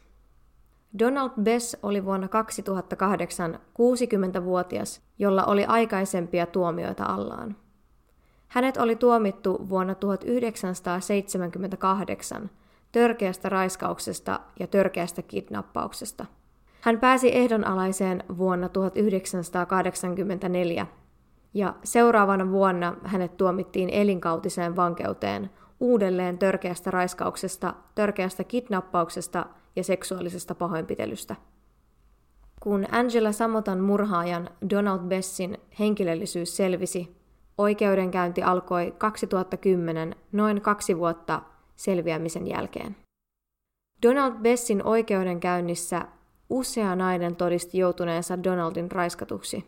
Donald 1.00 1.31
Bess 1.41 1.77
oli 1.83 2.05
vuonna 2.05 2.27
2008 2.27 3.59
60-vuotias, 3.79 5.01
jolla 5.19 5.45
oli 5.45 5.65
aikaisempia 5.65 6.45
tuomioita 6.45 7.03
allaan. 7.03 7.55
Hänet 8.47 8.77
oli 8.77 8.95
tuomittu 8.95 9.69
vuonna 9.69 9.95
1978 9.95 12.50
törkeästä 12.91 13.50
raiskauksesta 13.50 14.39
ja 14.59 14.67
törkeästä 14.67 15.21
kidnappauksesta– 15.21 16.25
hän 16.81 17.00
pääsi 17.00 17.36
ehdonalaiseen 17.36 18.24
vuonna 18.38 18.69
1984 18.69 20.88
ja 21.53 21.75
seuraavana 21.84 22.51
vuonna 22.51 22.96
hänet 23.03 23.38
tuomittiin 23.38 23.89
elinkautiseen 23.89 24.75
vankeuteen 24.75 25.50
uudelleen 25.79 26.38
törkeästä 26.38 26.91
raiskauksesta, 26.91 27.74
törkeästä 27.96 28.43
kidnappauksesta 28.43 29.46
ja 29.75 29.84
seksuaalisesta 29.84 30.55
pahoinpitelystä. 30.55 31.36
Kun 32.60 32.86
Angela 32.91 33.31
Samotan 33.31 33.79
murhaajan 33.79 34.50
Donald 34.69 35.00
Bessin 35.00 35.57
henkilöllisyys 35.79 36.57
selvisi, 36.57 37.17
oikeudenkäynti 37.57 38.43
alkoi 38.43 38.96
2010 38.98 40.15
noin 40.31 40.62
kaksi 40.62 40.98
vuotta 40.98 41.41
selviämisen 41.75 42.48
jälkeen. 42.48 42.96
Donald 44.03 44.34
Bessin 44.34 44.84
oikeudenkäynnissä 44.84 46.05
Usea 46.49 46.95
nainen 46.95 47.35
todisti 47.35 47.77
joutuneensa 47.77 48.43
Donaldin 48.43 48.91
raiskatuksi. 48.91 49.65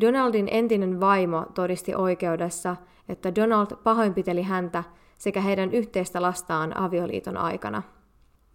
Donaldin 0.00 0.48
entinen 0.50 1.00
vaimo 1.00 1.46
todisti 1.54 1.94
oikeudessa, 1.94 2.76
että 3.08 3.34
Donald 3.34 3.76
pahoinpiteli 3.84 4.42
häntä 4.42 4.84
sekä 5.18 5.40
heidän 5.40 5.72
yhteistä 5.72 6.22
lastaan 6.22 6.76
avioliiton 6.76 7.36
aikana. 7.36 7.82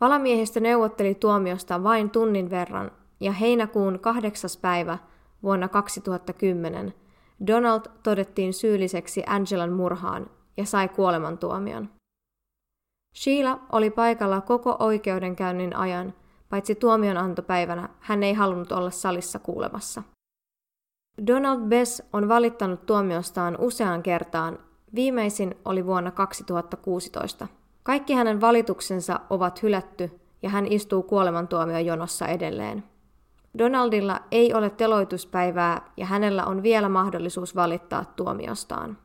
Valamiehistö 0.01 0.59
neuvotteli 0.59 1.15
tuomiosta 1.15 1.83
vain 1.83 2.09
tunnin 2.09 2.49
verran, 2.49 2.91
ja 3.19 3.31
heinäkuun 3.31 3.99
kahdeksas 3.99 4.57
päivä 4.57 4.97
vuonna 5.43 5.67
2010 5.67 6.93
Donald 7.47 7.81
todettiin 8.03 8.53
syylliseksi 8.53 9.23
Angelan 9.27 9.71
murhaan 9.71 10.29
ja 10.57 10.65
sai 10.65 10.89
kuolemantuomion. 10.89 11.89
Sheila 13.15 13.59
oli 13.71 13.89
paikalla 13.89 14.41
koko 14.41 14.75
oikeudenkäynnin 14.79 15.75
ajan 15.75 16.13
Paitsi 16.49 16.75
tuomionantopäivänä 16.75 17.89
hän 17.99 18.23
ei 18.23 18.33
halunnut 18.33 18.71
olla 18.71 18.91
salissa 18.91 19.39
kuulemassa. 19.39 20.03
Donald 21.27 21.59
Bess 21.59 22.03
on 22.13 22.27
valittanut 22.27 22.85
tuomiostaan 22.85 23.57
useaan 23.59 24.03
kertaan. 24.03 24.59
Viimeisin 24.95 25.55
oli 25.65 25.85
vuonna 25.85 26.11
2016. 26.11 27.47
Kaikki 27.83 28.13
hänen 28.13 28.41
valituksensa 28.41 29.19
ovat 29.29 29.63
hylätty 29.63 30.19
ja 30.41 30.49
hän 30.49 30.67
istuu 30.67 31.03
kuolemantuomiojonossa 31.03 32.27
edelleen. 32.27 32.83
Donaldilla 33.57 34.19
ei 34.31 34.53
ole 34.53 34.69
teloituspäivää 34.69 35.91
ja 35.97 36.05
hänellä 36.05 36.45
on 36.45 36.63
vielä 36.63 36.89
mahdollisuus 36.89 37.55
valittaa 37.55 38.05
tuomiostaan. 38.15 38.97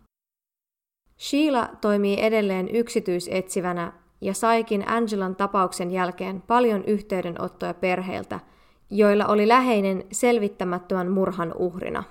Sheila 1.19 1.69
toimii 1.81 2.21
edelleen 2.21 2.69
yksityisetsivänä 2.77 3.93
ja 4.25 4.35
saikin 4.35 4.89
Angelan 4.89 5.37
tapauksen 5.37 5.91
jälkeen 5.91 6.43
paljon 6.43 6.85
yhteydenottoja 6.85 7.75
perheiltä, 7.75 8.41
joilla 8.91 9.27
oli 9.27 9.49
läheinen 9.49 10.05
selvittämättömän 10.13 11.11
murhan 11.11 11.55
uhrina. 11.57 12.05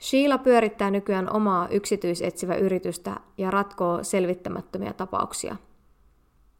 Sheila 0.00 0.38
pyörittää 0.38 0.90
nykyään 0.90 1.32
omaa 1.32 1.68
yksityisetsivä 1.68 2.54
yritystä 2.54 3.16
ja 3.38 3.50
ratkoo 3.50 4.04
selvittämättömiä 4.04 4.92
tapauksia. 4.92 5.56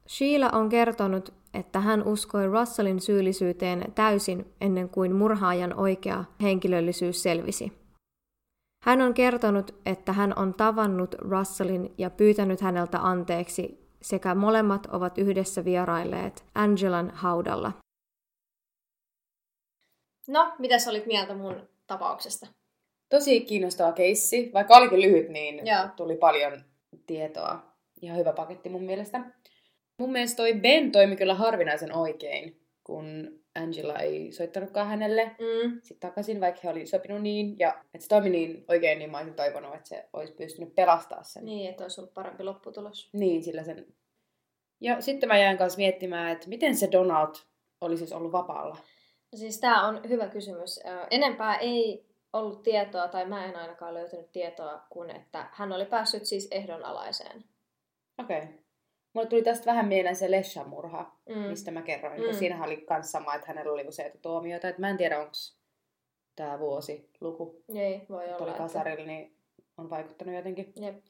Sheila 0.08 0.50
on 0.50 0.68
kertonut, 0.68 1.34
että 1.54 1.80
hän 1.80 2.02
uskoi 2.02 2.46
Russellin 2.46 3.00
syyllisyyteen 3.00 3.92
täysin 3.94 4.46
ennen 4.60 4.88
kuin 4.88 5.14
murhaajan 5.16 5.74
oikea 5.74 6.24
henkilöllisyys 6.42 7.22
selvisi. 7.22 7.72
Hän 8.84 9.00
on 9.00 9.14
kertonut, 9.14 9.74
että 9.86 10.12
hän 10.12 10.38
on 10.38 10.54
tavannut 10.54 11.14
Russellin 11.18 11.94
ja 11.98 12.10
pyytänyt 12.10 12.60
häneltä 12.60 12.98
anteeksi 12.98 13.81
sekä 14.02 14.34
molemmat 14.34 14.86
ovat 14.86 15.18
yhdessä 15.18 15.64
vierailleet 15.64 16.44
Angelan 16.54 17.10
haudalla. 17.10 17.72
No, 20.28 20.52
mitä 20.58 20.78
sä 20.78 20.90
olit 20.90 21.06
mieltä 21.06 21.34
mun 21.34 21.68
tapauksesta? 21.86 22.46
Tosi 23.08 23.40
kiinnostava 23.40 23.92
keissi. 23.92 24.50
Vaikka 24.54 24.76
olikin 24.76 25.00
lyhyt, 25.00 25.28
niin 25.28 25.66
Joo. 25.66 25.88
tuli 25.96 26.16
paljon 26.16 26.64
tietoa. 27.06 27.62
Ihan 28.02 28.18
hyvä 28.18 28.32
paketti 28.32 28.68
mun 28.68 28.84
mielestä. 28.84 29.20
Mun 29.98 30.12
mielestä 30.12 30.36
toi 30.36 30.54
Ben 30.54 30.92
toimi 30.92 31.16
kyllä 31.16 31.34
harvinaisen 31.34 31.96
oikein, 31.96 32.61
kun 32.84 33.38
Angela 33.54 33.98
ei 33.98 34.32
soittanutkaan 34.32 34.88
hänelle 34.88 35.24
Mm. 35.24 35.80
sitten 35.82 36.10
takaisin, 36.10 36.40
vaikka 36.40 36.60
he 36.64 36.70
oli 36.70 36.86
sopinut 36.86 37.22
niin. 37.22 37.58
Ja 37.58 37.70
että 37.94 37.98
se 37.98 38.08
toimi 38.08 38.30
niin 38.30 38.64
oikein, 38.68 38.98
niin 38.98 39.10
mä 39.10 39.18
olisin 39.18 39.34
toivonut, 39.34 39.74
että 39.74 39.88
se 39.88 40.08
olisi 40.12 40.32
pystynyt 40.32 40.74
pelastamaan 40.74 41.24
sen. 41.24 41.44
Niin, 41.44 41.70
että 41.70 41.84
olisi 41.84 42.00
ollut 42.00 42.14
parempi 42.14 42.44
lopputulos. 42.44 43.10
Niin, 43.12 43.42
sillä 43.42 43.62
sen... 43.62 43.86
Ja 44.80 45.00
sitten 45.00 45.28
mä 45.28 45.38
jäin 45.38 45.58
kanssa 45.58 45.76
miettimään, 45.76 46.32
että 46.32 46.48
miten 46.48 46.76
se 46.76 46.88
Donald 46.92 47.34
olisi 47.80 47.98
siis 47.98 48.12
ollut 48.12 48.32
vapaalla. 48.32 48.76
No 49.32 49.38
siis 49.38 49.60
tämä 49.60 49.88
on 49.88 50.00
hyvä 50.08 50.28
kysymys. 50.28 50.80
Enempää 51.10 51.56
ei 51.56 52.06
ollut 52.32 52.62
tietoa, 52.62 53.08
tai 53.08 53.26
mä 53.26 53.44
en 53.44 53.56
ainakaan 53.56 53.94
löytänyt 53.94 54.32
tietoa, 54.32 54.86
kun 54.90 55.10
että 55.10 55.48
hän 55.52 55.72
oli 55.72 55.84
päässyt 55.84 56.24
siis 56.24 56.48
ehdonalaiseen. 56.50 57.44
Okei. 58.18 58.38
Okay. 58.38 58.61
Mulle 59.12 59.28
tuli 59.28 59.42
tästä 59.42 59.66
vähän 59.66 59.88
mieleen 59.88 60.16
se 60.16 60.30
Lesha-murha, 60.30 61.12
Mm. 61.28 61.38
mistä 61.38 61.70
mä 61.70 61.82
kerroin. 61.82 62.20
Mm. 62.20 62.24
Kun 62.24 62.34
siinähän 62.34 62.66
oli 62.66 62.76
kans 62.76 63.12
sama, 63.12 63.34
että 63.34 63.46
hänellä 63.46 63.72
oli 63.72 63.88
useita 63.88 64.18
tuomioita. 64.18 64.68
Et 64.68 64.78
mä 64.78 64.90
en 64.90 64.96
tiedä, 64.96 65.18
onko 65.18 65.32
tämä 66.36 66.58
vuosi 66.58 67.10
luku 67.20 67.62
Ei, 67.74 68.02
voi 68.08 68.24
oli 68.24 68.34
olla. 68.34 68.52
kasarilla, 68.52 69.06
niin 69.06 69.36
on 69.78 69.90
vaikuttanut 69.90 70.34
jotenkin. 70.34 70.72
Jep. 70.76 71.04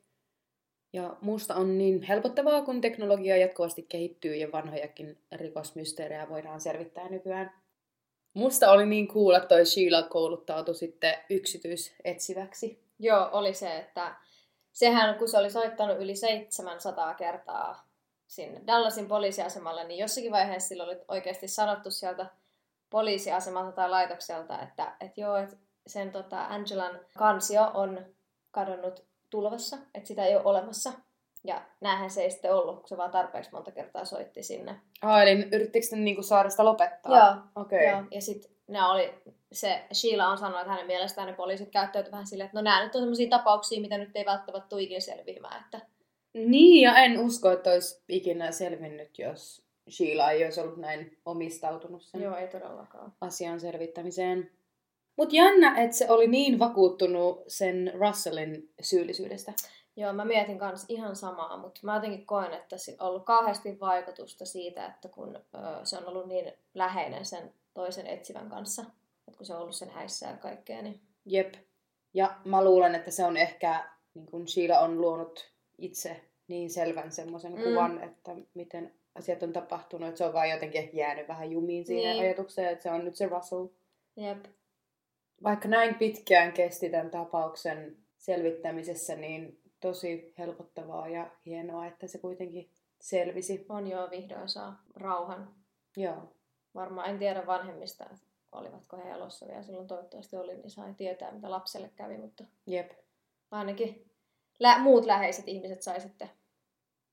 Ja 0.92 1.16
musta 1.20 1.54
on 1.54 1.78
niin 1.78 2.02
helpottavaa, 2.02 2.62
kun 2.62 2.80
teknologia 2.80 3.36
jatkuvasti 3.36 3.82
kehittyy 3.82 4.34
ja 4.36 4.52
vanhojakin 4.52 5.18
rikosmysteerejä 5.32 6.28
voidaan 6.28 6.60
selvittää 6.60 7.08
nykyään. 7.08 7.52
Musta 8.34 8.70
oli 8.70 8.86
niin 8.86 9.08
cool, 9.08 9.34
että 9.34 9.48
toi 9.48 9.66
Sheila 9.66 10.02
kouluttautui 10.02 10.74
sitten 10.74 11.14
yksityisetsiväksi. 11.30 12.82
Joo, 12.98 13.28
oli 13.32 13.54
se, 13.54 13.76
että 13.76 14.14
sehän 14.72 15.18
kun 15.18 15.28
se 15.28 15.38
oli 15.38 15.50
soittanut 15.50 15.98
yli 15.98 16.16
700 16.16 17.14
kertaa 17.14 17.91
sinne 18.34 18.60
Dallasin 18.66 19.08
poliisiasemalle, 19.08 19.84
niin 19.84 19.98
jossakin 19.98 20.32
vaiheessa 20.32 20.68
sillä 20.68 20.84
oli 20.84 21.00
oikeasti 21.08 21.48
sanottu 21.48 21.90
sieltä 21.90 22.26
poliisiasemalta 22.90 23.72
tai 23.72 23.90
laitokselta, 23.90 24.62
että, 24.62 24.92
että 25.00 25.20
joo, 25.20 25.36
että 25.36 25.56
sen 25.86 26.12
tota 26.12 26.44
Angelan 26.46 27.00
kansio 27.18 27.70
on 27.74 28.06
kadonnut 28.50 29.04
tulvassa, 29.30 29.76
että 29.94 30.08
sitä 30.08 30.24
ei 30.24 30.36
ole 30.36 30.44
olemassa. 30.44 30.92
Ja 31.44 31.62
näähän 31.80 32.10
se 32.10 32.22
ei 32.22 32.30
sitten 32.30 32.54
ollut, 32.54 32.78
kun 32.78 32.88
se 32.88 32.96
vaan 32.96 33.10
tarpeeksi 33.10 33.52
monta 33.52 33.70
kertaa 33.70 34.04
soitti 34.04 34.42
sinne. 34.42 34.80
Ah, 35.02 35.22
eli 35.22 35.48
yrittikö 35.52 35.86
ne 35.90 35.96
niinku 35.96 36.22
saada 36.22 36.50
sitä 36.50 36.64
lopettaa? 36.64 37.18
Joo, 37.18 37.62
Okei. 37.62 37.88
Joo, 37.88 38.02
ja 38.10 38.20
sitten 38.20 38.50
ne 38.68 38.84
oli, 38.84 39.14
se 39.52 39.86
Sheila 39.92 40.28
on 40.28 40.38
sanonut, 40.38 40.60
että 40.60 40.70
hänen 40.70 40.86
mielestään 40.86 41.26
ne 41.26 41.34
poliisit 41.34 41.70
käyttäytyivät 41.70 42.12
vähän 42.12 42.26
silleen, 42.26 42.46
että 42.46 42.58
no 42.58 42.62
nämä 42.62 42.84
nyt 42.84 42.94
on 42.94 43.00
sellaisia 43.02 43.30
tapauksia, 43.30 43.80
mitä 43.80 43.98
nyt 43.98 44.10
ei 44.16 44.24
välttämättä 44.24 44.68
tule 44.68 44.82
ikinä 44.82 45.00
selviämään. 45.00 45.64
Että, 45.64 45.86
Niin, 46.34 46.82
ja 46.82 46.96
en 46.96 47.18
usko, 47.18 47.50
että 47.50 47.70
olisi 47.70 48.02
ikinä 48.08 48.52
selvinnyt, 48.52 49.18
jos 49.18 49.62
Sheila 49.90 50.30
ei 50.30 50.44
olisi 50.44 50.60
ollut 50.60 50.76
näin 50.76 51.18
omistautunut 51.26 52.02
sen 52.02 52.22
joo, 52.22 52.36
ei 52.36 52.48
todellakaan. 52.48 53.12
asian 53.20 53.60
selvittämiseen. 53.60 54.50
Mutta 55.16 55.36
jännä, 55.36 55.82
että 55.82 55.96
se 55.96 56.10
oli 56.10 56.26
niin 56.26 56.58
vakuuttunut 56.58 57.44
sen 57.48 57.92
Russellin 57.94 58.70
syyllisyydestä. 58.80 59.52
Joo, 59.96 60.12
mä 60.12 60.24
mietin 60.24 60.58
kanssa 60.58 60.86
ihan 60.88 61.16
samaa, 61.16 61.56
mutta 61.56 61.80
mä 61.82 61.94
jotenkin 61.94 62.26
koen, 62.26 62.52
että 62.52 62.76
sillä 62.76 63.02
on 63.02 63.08
ollut 63.08 63.24
kauheasti 63.24 63.80
vaikutusta 63.80 64.44
siitä, 64.44 64.86
että 64.86 65.08
kun 65.08 65.36
ö, 65.36 65.58
se 65.84 65.98
on 65.98 66.08
ollut 66.08 66.26
niin 66.26 66.52
läheinen 66.74 67.24
sen 67.24 67.52
toisen 67.74 68.06
etsivän 68.06 68.48
kanssa, 68.50 68.82
että 69.28 69.38
kun 69.38 69.46
se 69.46 69.54
on 69.54 69.60
ollut 69.60 69.74
sen 69.74 69.90
häissä 69.90 70.26
ja 70.26 70.36
kaikkea, 70.36 70.82
niin 70.82 71.00
Jep. 71.24 71.54
Ja 72.14 72.36
mä 72.44 72.64
luulen, 72.64 72.94
että 72.94 73.10
se 73.10 73.24
on 73.24 73.36
ehkä, 73.36 73.90
niin 74.14 74.26
kun 74.26 74.48
Sheila 74.48 74.78
on 74.78 75.00
luonut 75.00 75.52
itse 75.78 76.20
niin 76.48 76.70
selvän 76.70 77.12
semmoisen 77.12 77.52
Mm. 77.52 77.62
kuvan, 77.62 78.02
että 78.02 78.36
miten 78.54 78.94
asiat 79.14 79.42
on 79.42 79.52
tapahtunut, 79.52 80.08
että 80.08 80.18
se 80.18 80.24
on 80.24 80.32
vaan 80.32 80.50
jotenkin 80.50 80.80
ehkä 80.80 80.96
jäänyt 80.96 81.28
vähän 81.28 81.50
jumiin 81.50 81.84
siihen 81.84 82.12
Niin. 82.16 82.24
ajatukseen, 82.24 82.68
että 82.72 82.82
se 82.82 82.90
on 82.90 83.04
nyt 83.04 83.16
se 83.16 83.26
Russell. 83.26 83.66
jep. 84.16 84.44
Vaikka 85.42 85.68
näin 85.68 85.94
pitkään 85.94 86.52
kesti 86.52 86.90
tämän 86.90 87.10
tapauksen 87.10 87.96
selvittämisessä, 88.18 89.16
niin 89.16 89.60
tosi 89.80 90.34
helpottavaa 90.38 91.08
ja 91.08 91.30
hienoa, 91.46 91.86
että 91.86 92.06
se 92.06 92.18
kuitenkin 92.18 92.70
selvisi. 93.00 93.66
On 93.68 93.86
jo 93.86 94.08
vihdoin 94.10 94.48
saa 94.48 94.82
rauhan. 94.96 95.54
Joo. 95.96 96.32
Varmaan 96.74 97.10
en 97.10 97.18
tiedä 97.18 97.46
vanhemmista, 97.46 98.04
olivatko 98.52 98.96
he 98.96 99.10
elossa 99.10 99.46
vielä 99.46 99.62
silloin 99.62 99.86
toivottavasti 99.88 100.36
oli, 100.36 100.54
niin 100.56 100.70
sai 100.70 100.94
tietää, 100.94 101.32
mitä 101.32 101.50
lapselle 101.50 101.90
kävi, 101.96 102.18
mutta 102.18 102.44
Jep. 102.66 102.90
ainakin 103.50 104.10
lä- 104.62 104.78
muut 104.78 105.04
läheiset 105.04 105.48
ihmiset 105.48 105.82
sai 105.82 106.00
sitten. 106.00 106.30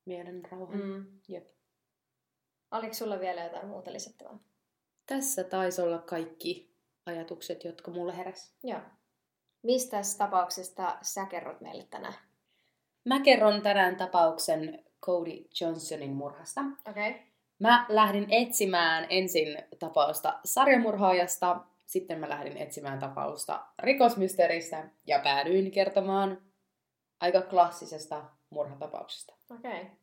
Mielen 0.04 0.44
rauhan. 0.50 0.80
Mm. 0.80 1.06
Jep. 1.28 1.46
Oliko 2.70 2.94
sulla 2.94 3.20
vielä 3.20 3.44
jotain 3.44 3.66
muuta 3.66 3.92
lisättävää? 3.92 4.38
Tässä 5.06 5.44
taisi 5.44 5.82
olla 5.82 5.98
kaikki 5.98 6.74
ajatukset, 7.06 7.64
jotka 7.64 7.90
mulle 7.90 8.16
heräs. 8.16 8.54
Joo. 8.62 8.80
Mistä 9.62 9.96
tapauksesta 10.18 10.98
sä 11.02 11.26
kerrot 11.26 11.60
meille 11.60 11.86
tänään? 11.90 12.14
Mä 13.04 13.20
kerron 13.20 13.62
tänään 13.62 13.96
tapauksen 13.96 14.84
Cody 15.02 15.44
Johnsonin 15.60 16.12
murhasta. 16.12 16.60
Okei. 16.88 17.10
Okay. 17.10 17.22
Mä 17.58 17.86
lähdin 17.88 18.26
etsimään 18.30 19.06
ensin 19.10 19.58
tapausta 19.78 20.40
sarjamurhaajasta, 20.44 21.60
sitten 21.86 22.18
mä 22.18 22.28
lähdin 22.28 22.56
etsimään 22.56 22.98
tapausta 22.98 23.66
rikosmysteeristä 23.78 24.88
ja 25.06 25.18
päädyin 25.18 25.70
kertomaan 25.70 26.49
aika 27.20 27.42
klassisesta 27.42 28.24
murhatapauksesta. 28.50 29.34
Okei. 29.50 29.82
Okay. 29.82 29.96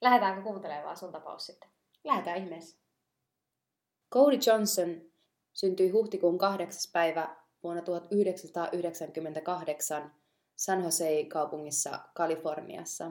Lähdetäänkö 0.00 0.42
kuuntelemaan 0.42 0.96
sun 0.96 1.12
tapaus 1.12 1.46
sitten? 1.46 1.70
Lähetään 2.04 2.38
ihmeessä. 2.38 2.78
Cody 4.12 4.38
Johnson 4.46 5.00
syntyi 5.52 5.90
huhtikuun 5.90 6.38
8. 6.38 6.92
päivä 6.92 7.36
vuonna 7.62 7.82
1998 7.82 10.14
San 10.56 10.84
Jose-kaupungissa 10.84 12.00
Kaliforniassa. 12.14 13.10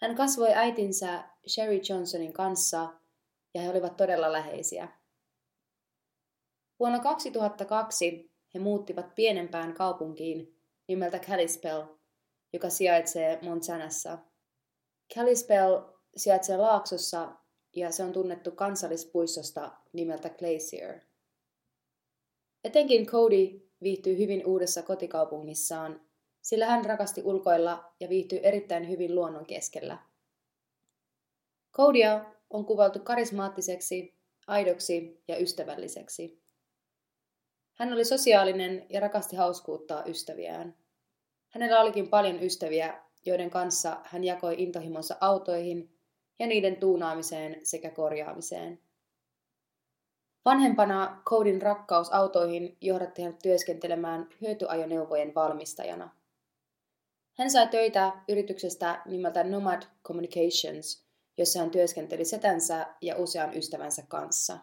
Hän 0.00 0.16
kasvoi 0.16 0.54
äitinsä 0.54 1.24
Sherry 1.48 1.80
Johnsonin 1.88 2.32
kanssa 2.32 2.92
ja 3.54 3.62
he 3.62 3.70
olivat 3.70 3.96
todella 3.96 4.32
läheisiä. 4.32 4.88
Vuonna 6.80 6.98
2002 6.98 8.30
he 8.54 8.58
muuttivat 8.58 9.14
pienempään 9.14 9.74
kaupunkiin 9.74 10.53
nimeltä 10.88 11.18
Kalispell, 11.18 11.82
joka 12.52 12.70
sijaitsee 12.70 13.38
Montanassa. 13.42 14.18
Kalispell 15.14 15.80
sijaitsee 16.16 16.56
laaksossa 16.56 17.32
ja 17.76 17.90
se 17.92 18.02
on 18.02 18.12
tunnettu 18.12 18.50
kansallispuistosta 18.50 19.72
nimeltä 19.92 20.30
Glacier. 20.30 21.00
Etenkin 22.64 23.06
Cody 23.06 23.70
viihtyy 23.82 24.18
hyvin 24.18 24.46
uudessa 24.46 24.82
kotikaupungissaan, 24.82 26.00
sillä 26.42 26.66
hän 26.66 26.84
rakasti 26.84 27.22
ulkoilla 27.24 27.92
ja 28.00 28.08
viihtyy 28.08 28.40
erittäin 28.42 28.88
hyvin 28.88 29.14
luonnon 29.14 29.46
keskellä. 29.46 29.98
Codia 31.72 32.24
on 32.50 32.64
kuvailtu 32.64 32.98
karismaattiseksi, 32.98 34.14
aidoksi 34.46 35.22
ja 35.28 35.38
ystävälliseksi. 35.38 36.43
Hän 37.74 37.92
oli 37.92 38.04
sosiaalinen 38.04 38.86
ja 38.88 39.00
rakasti 39.00 39.36
hauskuuttaa 39.36 40.04
ystäviään. 40.06 40.74
Hänellä 41.48 41.80
olikin 41.80 42.08
paljon 42.08 42.42
ystäviä, 42.42 43.02
joiden 43.26 43.50
kanssa 43.50 43.96
hän 44.04 44.24
jakoi 44.24 44.54
intohimonsa 44.58 45.16
autoihin 45.20 45.98
ja 46.38 46.46
niiden 46.46 46.76
tuunaamiseen 46.76 47.60
sekä 47.62 47.90
korjaamiseen. 47.90 48.80
Vanhempana 50.44 51.22
Codin 51.24 51.62
rakkaus 51.62 52.12
autoihin 52.12 52.76
johdatti 52.80 53.22
hänet 53.22 53.38
työskentelemään 53.38 54.28
hyötyajoneuvojen 54.40 55.34
valmistajana. 55.34 56.10
Hän 57.38 57.50
sai 57.50 57.68
töitä 57.68 58.12
yrityksestä 58.28 59.02
nimeltä 59.06 59.44
Nomad 59.44 59.82
Communications, 60.04 61.04
jossa 61.36 61.58
hän 61.58 61.70
työskenteli 61.70 62.24
setänsä 62.24 62.86
ja 63.00 63.16
usean 63.16 63.56
ystävänsä 63.56 64.02
kanssa. 64.08 64.58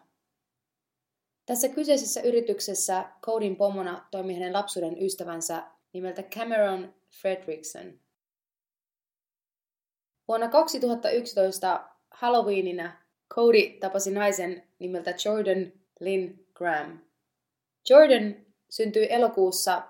Tässä 1.46 1.68
kyseisessä 1.68 2.20
yrityksessä 2.20 3.04
Codin 3.22 3.56
pomona 3.56 4.06
toimi 4.10 4.34
hänen 4.34 4.52
lapsuuden 4.52 5.02
ystävänsä 5.02 5.62
nimeltä 5.92 6.22
Cameron 6.22 6.94
Fredrickson. 7.20 7.98
Vuonna 10.28 10.48
2011 10.48 11.88
Halloweenina 12.10 13.02
Cody 13.34 13.78
tapasi 13.80 14.10
naisen 14.10 14.62
nimeltä 14.78 15.14
Jordan 15.24 15.72
Lynn 16.00 16.38
Graham. 16.54 16.98
Jordan 17.90 18.36
syntyi 18.70 19.06
elokuussa 19.10 19.82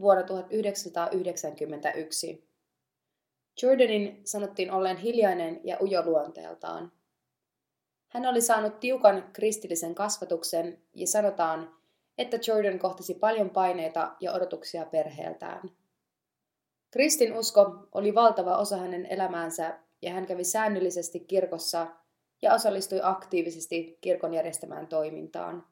vuonna 0.00 0.22
1991. 0.22 2.48
Jordanin 3.62 4.20
sanottiin 4.24 4.70
olleen 4.70 4.96
hiljainen 4.96 5.60
ja 5.64 5.76
ujo 5.80 6.02
luonteeltaan. 6.04 6.92
Hän 8.14 8.26
oli 8.26 8.40
saanut 8.40 8.80
tiukan 8.80 9.30
kristillisen 9.32 9.94
kasvatuksen 9.94 10.78
ja 10.94 11.06
sanotaan, 11.06 11.74
että 12.18 12.38
Jordan 12.46 12.78
kohtasi 12.78 13.14
paljon 13.14 13.50
paineita 13.50 14.12
ja 14.20 14.32
odotuksia 14.32 14.86
perheeltään. 14.86 15.70
Kristin 16.90 17.38
usko 17.38 17.88
oli 17.92 18.14
valtava 18.14 18.56
osa 18.56 18.76
hänen 18.76 19.06
elämäänsä 19.06 19.78
ja 20.02 20.12
hän 20.12 20.26
kävi 20.26 20.44
säännöllisesti 20.44 21.20
kirkossa 21.20 21.86
ja 22.42 22.54
osallistui 22.54 23.00
aktiivisesti 23.02 23.98
kirkon 24.00 24.34
järjestämään 24.34 24.86
toimintaan. 24.86 25.66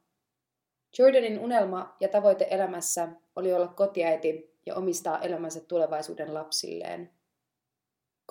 Jordanin 0.99 1.39
unelma 1.41 1.97
ja 2.01 2.09
tavoite 2.09 2.47
elämässä 2.51 3.09
oli 3.37 3.53
olla 3.53 3.69
kotiäiti 3.69 4.57
ja 4.67 4.75
omistaa 4.75 5.21
elämänsä 5.21 5.61
tulevaisuuden 5.61 6.35
lapsilleen. 6.35 7.11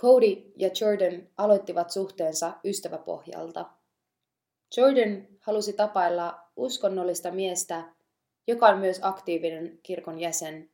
Cody 0.02 0.52
ja 0.58 0.70
Jordan 0.82 1.28
aloittivat 1.38 1.90
suhteensa 1.90 2.54
ystäväpohjalta. 2.64 3.81
Jordan 4.78 5.28
halusi 5.40 5.74
tapailla 5.74 6.40
uskonnollista 6.56 7.32
miestä, 7.32 7.94
joka 8.48 8.68
on 8.68 8.80
myös 8.80 9.00
aktiivinen 9.02 9.80
kirkon 9.84 10.20
jäsen, 10.20 10.72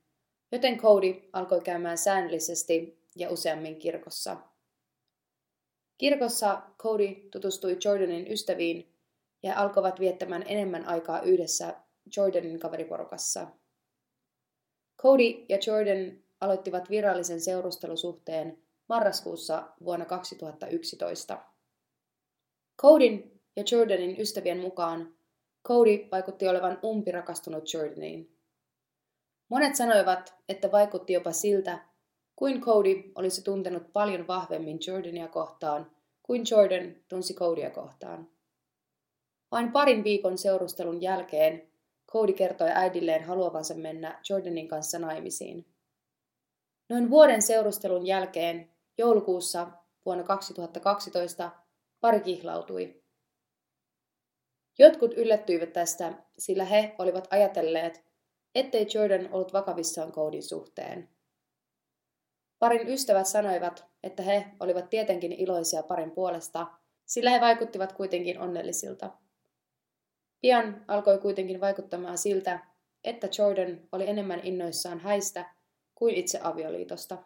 joten 0.52 0.78
Cody 0.78 1.30
alkoi 1.34 1.62
käymään 1.62 1.98
säännöllisesti 1.98 3.04
ja 3.16 3.30
useammin 3.30 3.80
kirkossa. 3.80 4.38
Kirkossa 5.98 6.62
Cody 6.78 7.16
tutustui 7.32 7.78
Jordanin 7.86 8.32
ystäviin 8.32 8.94
ja 9.44 9.60
alkoivat 9.62 10.00
viettämään 10.00 10.44
enemmän 10.48 10.88
aikaa 10.88 11.22
yhdessä 11.22 11.76
Jordanin 12.18 12.60
kaveriporukassa. 12.60 13.48
Cody 15.02 15.46
ja 15.50 15.58
Jordan 15.68 16.24
aloittivat 16.42 16.90
virallisen 16.90 17.42
seurustelusuhteen 17.42 18.64
marraskuussa 18.90 19.68
vuonna 19.84 20.06
2011. 20.06 21.38
Codin 22.82 23.37
ja 23.58 23.64
Jordanin 23.72 24.22
ystävien 24.22 24.60
mukaan 24.60 25.14
Cody 25.68 26.08
vaikutti 26.12 26.48
olevan 26.48 26.80
umpirakastunut 26.84 27.74
Jordaniin. 27.74 28.38
Monet 29.50 29.76
sanoivat, 29.76 30.36
että 30.50 30.72
vaikutti 30.72 31.14
jopa 31.14 31.32
siltä, 31.32 31.80
kuin 32.36 32.62
Cody 32.62 33.12
olisi 33.16 33.44
tuntenut 33.44 33.94
paljon 33.94 34.28
vahvemmin 34.28 34.80
Jordania 34.88 35.28
kohtaan 35.28 35.92
kuin 36.24 36.44
Jordan 36.52 36.96
tunsi 37.08 37.34
Codya 37.34 37.70
kohtaan. 37.70 38.30
Vain 39.52 39.72
parin 39.72 40.04
viikon 40.04 40.38
seurustelun 40.38 41.02
jälkeen 41.02 41.72
Cody 42.12 42.34
kertoi 42.34 42.70
äidilleen 42.74 43.24
haluavansa 43.24 43.74
mennä 43.74 44.20
Jordanin 44.30 44.68
kanssa 44.68 45.00
naimisiin. 45.00 45.66
Noin 46.90 47.10
vuoden 47.10 47.42
seurustelun 47.42 48.06
jälkeen, 48.06 48.72
joulukuussa 48.98 49.68
vuonna 50.06 50.24
2012, 50.24 51.52
pari 52.02 52.20
kihlautui. 52.20 53.07
Jotkut 54.80 55.14
yllättyivät 55.14 55.74
tästä, 55.74 56.14
sillä 56.38 56.66
he 56.66 56.96
olivat 56.98 57.28
ajatelleet, 57.32 58.04
ettei 58.56 58.88
Jordan 58.94 59.30
ollut 59.32 59.54
vakavissaan 59.54 60.12
Codin 60.12 60.44
suhteen. 60.44 61.10
Parin 62.60 62.88
ystävät 62.88 63.28
sanoivat, 63.28 63.86
että 64.04 64.24
he 64.24 64.46
olivat 64.60 64.90
tietenkin 64.90 65.32
iloisia 65.32 65.84
parin 65.84 66.12
puolesta, 66.12 66.68
sillä 67.06 67.30
he 67.30 67.42
vaikuttivat 67.42 67.94
kuitenkin 67.94 68.40
onnellisilta. 68.40 69.12
Pian 70.42 70.86
alkoi 70.88 71.18
kuitenkin 71.18 71.62
vaikuttamaan 71.62 72.18
siltä, 72.18 72.60
että 73.04 73.30
Jordan 73.38 73.82
oli 73.92 74.10
enemmän 74.10 74.40
innoissaan 74.44 75.00
häistä 75.00 75.54
kuin 75.96 76.16
itse 76.16 76.40
avioliitosta. 76.44 77.18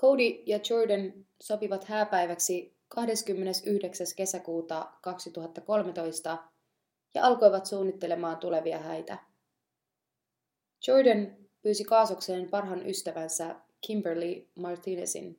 Cody 0.00 0.42
ja 0.46 0.60
Jordan 0.70 1.12
sopivat 1.42 1.84
hääpäiväksi 1.84 2.79
29. 2.94 4.06
kesäkuuta 4.16 4.92
2013 5.00 6.38
ja 7.14 7.26
alkoivat 7.26 7.66
suunnittelemaan 7.66 8.36
tulevia 8.36 8.78
häitä. 8.78 9.18
Jordan 10.86 11.36
pyysi 11.62 11.84
kaasokseen 11.84 12.50
parhaan 12.50 12.86
ystävänsä 12.86 13.56
Kimberly 13.80 14.48
Martinezin. 14.54 15.38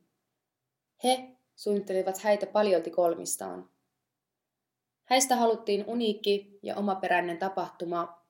He 1.03 1.37
suunnittelivat 1.55 2.17
häitä 2.17 2.45
paljolti 2.45 2.89
kolmistaan. 2.89 3.69
Häistä 5.03 5.35
haluttiin 5.35 5.85
uniikki 5.87 6.59
ja 6.63 6.75
omaperäinen 6.75 7.37
tapahtuma, 7.37 8.21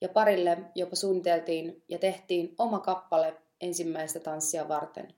ja 0.00 0.08
parille 0.08 0.58
jopa 0.74 0.96
suunniteltiin 0.96 1.82
ja 1.88 1.98
tehtiin 1.98 2.54
oma 2.58 2.78
kappale 2.78 3.36
ensimmäistä 3.60 4.20
tanssia 4.20 4.68
varten. 4.68 5.14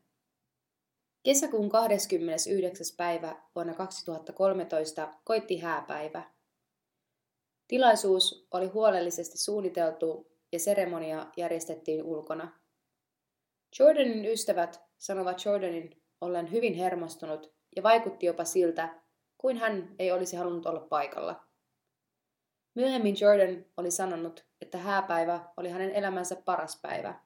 Kesäkuun 1.27 1.69
29. 1.69 2.87
päivä 2.97 3.37
vuonna 3.55 3.75
2013 3.75 5.09
koitti 5.25 5.59
hääpäivä. 5.59 6.23
Tilaisuus 7.69 8.49
oli 8.51 8.67
huolellisesti 8.67 9.39
suunniteltu 9.39 10.27
ja 10.53 10.59
seremonia 10.59 11.27
järjestettiin 11.37 12.03
ulkona. 12.03 12.61
Jordanin 13.79 14.27
ystävät 14.27 14.81
sanovat 14.99 15.45
Jordanin 15.45 16.03
ollen 16.21 16.53
hyvin 16.53 16.75
hermostunut 16.75 17.55
ja 17.77 17.83
vaikutti 17.83 18.27
jopa 18.27 18.45
siltä, 18.45 19.03
kuin 19.39 19.57
hän 19.57 19.95
ei 19.99 20.12
olisi 20.12 20.37
halunnut 20.37 20.67
olla 20.67 20.81
paikalla. 20.81 21.47
Myöhemmin 22.75 23.17
Jordan 23.21 23.65
oli 23.77 23.91
sanonut, 23.91 24.45
että 24.61 24.79
hääpäivä 24.79 25.49
oli 25.57 25.69
hänen 25.69 25.91
elämänsä 25.91 26.37
paras 26.37 26.81
päivä. 26.83 27.21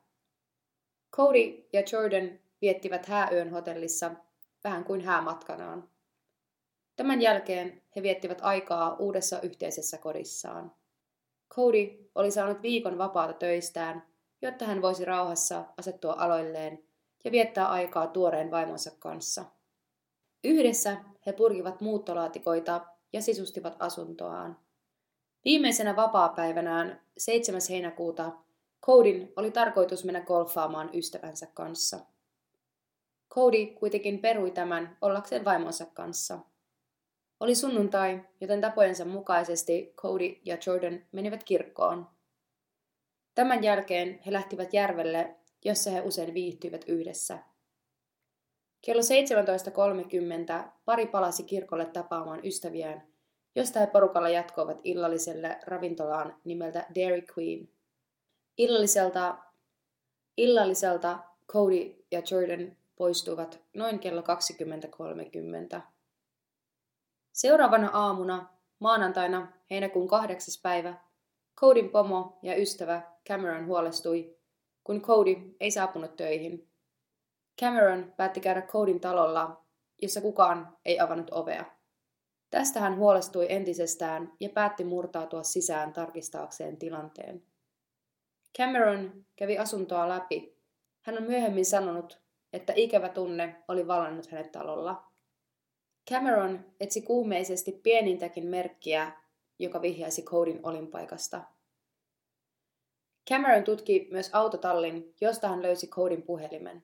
Cody 1.17 1.69
ja 1.73 1.83
Jordan 1.93 2.50
viettivät 2.63 3.07
hääyön 3.07 3.51
hotellissa 3.51 4.11
vähän 4.65 4.85
kuin 4.85 5.01
häämatkanaan. 5.01 5.89
Tämän 6.97 7.23
jälkeen 7.23 7.83
he 7.97 8.03
viettivät 8.03 8.39
aikaa 8.43 8.97
uudessa 8.97 9.41
yhteisessä 9.41 9.99
kodissaan. 9.99 10.73
Cody 11.55 12.11
oli 12.15 12.31
saanut 12.31 12.63
viikon 12.63 12.99
vapaata 12.99 13.33
töistään, 13.33 14.07
jotta 14.43 14.65
hän 14.65 14.83
voisi 14.83 15.05
rauhassa 15.05 15.65
asettua 15.77 16.15
aloilleen 16.19 16.85
ja 17.25 17.33
viettää 17.33 17.69
aikaa 17.69 18.07
tuoreen 18.07 18.51
vaimonsa 18.51 18.91
kanssa. 18.99 19.45
Yhdessä 20.45 20.97
he 21.27 21.33
purkivat 21.33 21.81
muuttolaatikoita 21.81 22.87
ja 23.13 23.23
sisustivat 23.23 23.77
asuntoaan. 23.79 24.59
Viimeisenä 25.45 25.97
vapaapäivänään 25.97 27.01
7. 27.19 27.61
heinäkuuta 27.71 28.33
Codin 28.87 29.33
oli 29.37 29.51
tarkoitus 29.51 30.05
mennä 30.05 30.21
golfaamaan 30.21 30.91
ystävänsä 30.95 31.47
kanssa. 31.55 32.01
Cody 33.35 33.67
kuitenkin 33.67 34.19
perui 34.19 34.51
tämän 34.51 34.97
ollakseen 35.03 35.45
vaimonsa 35.45 35.87
kanssa. 35.87 36.39
Oli 37.41 37.55
sunnuntai, 37.55 38.23
joten 38.41 38.61
tapojensa 38.61 39.05
mukaisesti 39.05 39.93
Cody 39.97 40.37
ja 40.45 40.59
Jordan 40.67 41.01
menivät 41.13 41.45
kirkkoon. 41.45 42.07
Tämän 43.35 43.65
jälkeen 43.65 44.21
he 44.27 44.33
lähtivät 44.33 44.75
järvelle, 44.75 45.37
jossa 45.65 45.91
he 45.91 46.01
usein 46.01 46.35
viihtyivät 46.35 46.85
yhdessä. 46.89 47.39
Kello 48.87 49.03
17.30 50.63 50.69
pari 50.85 51.07
palasi 51.07 51.43
kirkolle 51.43 51.87
tapaamaan 51.87 52.47
ystäviään, 52.47 53.07
josta 53.57 53.81
he 53.81 53.87
porukalla 53.87 54.29
jatkoivat 54.29 54.81
illalliselle 54.85 55.59
ravintolaan 55.67 56.41
nimeltä 56.45 56.87
Dairy 56.95 57.23
Queen. 57.39 57.69
Illalliselta, 58.59 59.39
illalliselta 60.37 61.19
Cody 61.49 62.05
ja 62.11 62.23
Jordan 62.31 62.80
poistuivat 63.01 63.61
noin 63.75 63.99
kello 63.99 64.23
20.30. 65.77 65.81
Seuraavana 67.33 67.91
aamuna, 67.93 68.49
maanantaina 68.79 69.53
heinäkuun 69.71 70.09
kahdeksas 70.09 70.61
päivä, 70.63 70.95
Codin 71.57 71.89
pomo 71.91 72.39
ja 72.43 72.57
ystävä 72.57 73.03
Cameron 73.29 73.67
huolestui, 73.67 74.37
kun 74.85 75.03
Cody 75.03 75.35
ei 75.61 75.71
saapunut 75.71 76.17
töihin. 76.17 76.71
Cameron 77.61 78.15
päätti 78.17 78.41
käydä 78.41 78.63
Codin 78.63 79.01
talolla, 79.01 79.65
jossa 80.03 80.21
kukaan 80.21 80.77
ei 80.85 81.01
avannut 81.01 81.31
ovea. 81.33 81.65
Tästä 82.51 82.81
hän 82.81 82.97
huolestui 82.97 83.47
entisestään 83.49 84.33
ja 84.41 84.49
päätti 84.49 84.85
murtautua 84.85 85.43
sisään 85.43 85.93
tarkistaakseen 85.93 86.77
tilanteen. 86.77 87.43
Cameron 88.59 89.27
kävi 89.37 89.59
asuntoa 89.59 90.09
läpi. 90.09 90.57
Hän 91.01 91.17
on 91.19 91.23
myöhemmin 91.23 91.67
sanonut, 91.67 92.21
että 92.53 92.73
ikävä 92.77 93.09
tunne 93.09 93.57
oli 93.69 93.87
vallannut 93.87 94.31
hänet 94.31 94.53
talolla. 94.53 95.05
Cameron 96.11 96.65
etsi 96.81 97.03
kuumeisesti 97.03 97.73
pienintäkin 97.73 98.47
merkkiä, 98.47 99.13
joka 99.59 99.83
vihjaisi 99.83 100.23
Codin 100.23 100.61
olinpaikasta. 100.63 101.41
Cameron 103.31 103.65
tutki 103.65 104.09
myös 104.11 104.31
autotallin, 104.33 105.15
josta 105.21 105.49
hän 105.49 105.63
löysi 105.63 105.87
Codin 105.87 106.23
puhelimen. 106.23 106.83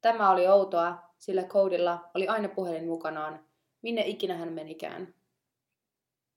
Tämä 0.00 0.30
oli 0.30 0.48
outoa, 0.48 0.98
sillä 1.18 1.42
Codilla 1.42 2.10
oli 2.14 2.28
aina 2.28 2.48
puhelin 2.48 2.88
mukanaan, 2.88 3.46
minne 3.82 4.02
ikinä 4.06 4.36
hän 4.36 4.52
menikään. 4.52 5.14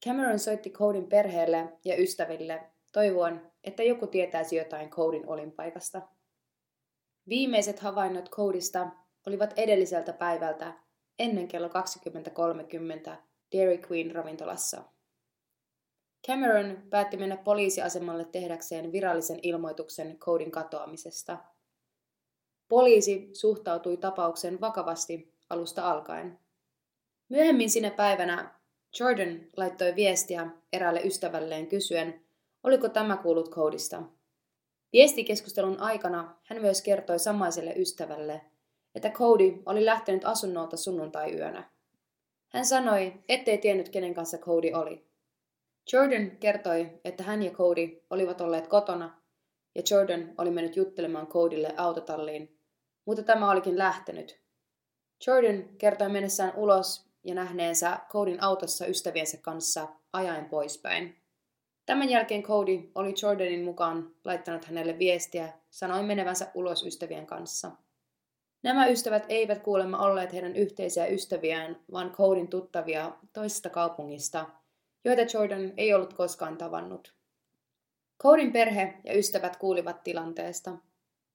Cameron 0.06 0.40
soitti 0.40 0.70
Codin 0.70 1.08
perheelle 1.08 1.74
ja 1.86 1.96
ystäville 1.98 2.64
toivoen, 2.92 3.52
että 3.64 3.84
joku 3.84 4.08
tietäisi 4.08 4.56
jotain 4.56 4.90
Codin 4.90 5.30
olinpaikasta. 5.30 6.02
Viimeiset 7.30 7.80
havainnot 7.80 8.30
Codista 8.30 8.88
olivat 9.28 9.54
edelliseltä 9.56 10.14
päivältä 10.14 10.74
ennen 11.20 11.48
kello 11.48 11.68
20.30 11.68 13.16
Dairy 13.56 13.80
Queen 13.92 14.12
ravintolassa. 14.12 14.84
Cameron 16.28 16.84
päätti 16.90 17.18
mennä 17.18 17.38
poliisiasemalle 17.38 18.26
tehdäkseen 18.26 18.92
virallisen 18.92 19.40
ilmoituksen 19.44 20.18
Codin 20.20 20.52
katoamisesta. 20.52 21.38
Poliisi 22.70 23.30
suhtautui 23.34 23.98
tapauksen 23.98 24.62
vakavasti 24.62 25.34
alusta 25.50 25.92
alkaen. 25.92 26.40
Myöhemmin 27.30 27.70
sinä 27.70 27.92
päivänä 27.92 28.60
Jordan 29.00 29.40
laittoi 29.58 29.96
viestiä 29.96 30.48
eräälle 30.74 31.02
ystävälleen 31.02 31.68
kysyen, 31.68 32.26
oliko 32.64 32.90
tämä 32.90 33.18
kuullut 33.18 33.52
Codista. 33.52 34.04
Viestikeskustelun 34.94 35.80
aikana 35.80 36.36
hän 36.44 36.62
myös 36.62 36.82
kertoi 36.82 37.20
samaiselle 37.20 37.74
ystävälle, 37.76 38.42
että 38.96 39.10
Cody 39.10 39.54
oli 39.66 39.86
lähtenyt 39.86 40.26
asunnolta 40.26 40.78
sunnuntai-yönä. 40.78 41.72
Hän 42.48 42.66
sanoi, 42.66 43.14
ettei 43.30 43.58
tiennyt 43.58 43.90
kenen 43.90 44.14
kanssa 44.14 44.38
Cody 44.38 44.72
oli. 44.74 45.06
Jordan 45.94 46.32
kertoi, 46.32 47.00
että 47.04 47.24
hän 47.24 47.44
ja 47.44 47.52
Cody 47.52 48.02
olivat 48.10 48.42
olleet 48.42 48.68
kotona 48.68 49.22
ja 49.76 49.82
Jordan 49.92 50.34
oli 50.38 50.52
mennyt 50.52 50.76
juttelemaan 50.76 51.28
Codylle 51.28 51.74
autotalliin, 51.78 52.60
mutta 53.06 53.24
tämä 53.24 53.52
olikin 53.52 53.78
lähtenyt. 53.78 54.42
Jordan 55.28 55.70
kertoi 55.78 56.10
mennessään 56.10 56.54
ulos 56.56 57.10
ja 57.24 57.36
nähneensä 57.36 58.00
Codin 58.10 58.44
autossa 58.44 58.86
ystäviensä 58.86 59.38
kanssa 59.38 59.88
ajaen 60.14 60.46
poispäin. 60.46 61.19
Tämän 61.90 62.10
jälkeen 62.10 62.44
Cody 62.44 62.92
oli 62.96 63.14
Jordanin 63.22 63.64
mukaan 63.64 64.12
laittanut 64.26 64.66
hänelle 64.66 65.00
viestiä, 65.00 65.54
sanoi 65.70 66.04
menevänsä 66.04 66.52
ulos 66.54 66.86
ystävien 66.86 67.26
kanssa. 67.26 67.72
Nämä 68.64 68.88
ystävät 68.88 69.26
eivät 69.30 69.60
kuulemma 69.60 69.98
olleet 69.98 70.34
heidän 70.34 70.56
yhteisiä 70.56 71.08
ystäviään, 71.08 71.80
vaan 71.92 72.12
Codin 72.12 72.48
tuttavia 72.48 73.12
toisesta 73.34 73.70
kaupungista, 73.70 74.46
joita 75.06 75.22
Jordan 75.34 75.74
ei 75.78 75.94
ollut 75.94 76.14
koskaan 76.14 76.58
tavannut. 76.58 77.14
Codin 78.24 78.52
perhe 78.54 78.94
ja 79.04 79.18
ystävät 79.18 79.58
kuulivat 79.58 80.04
tilanteesta. 80.04 80.72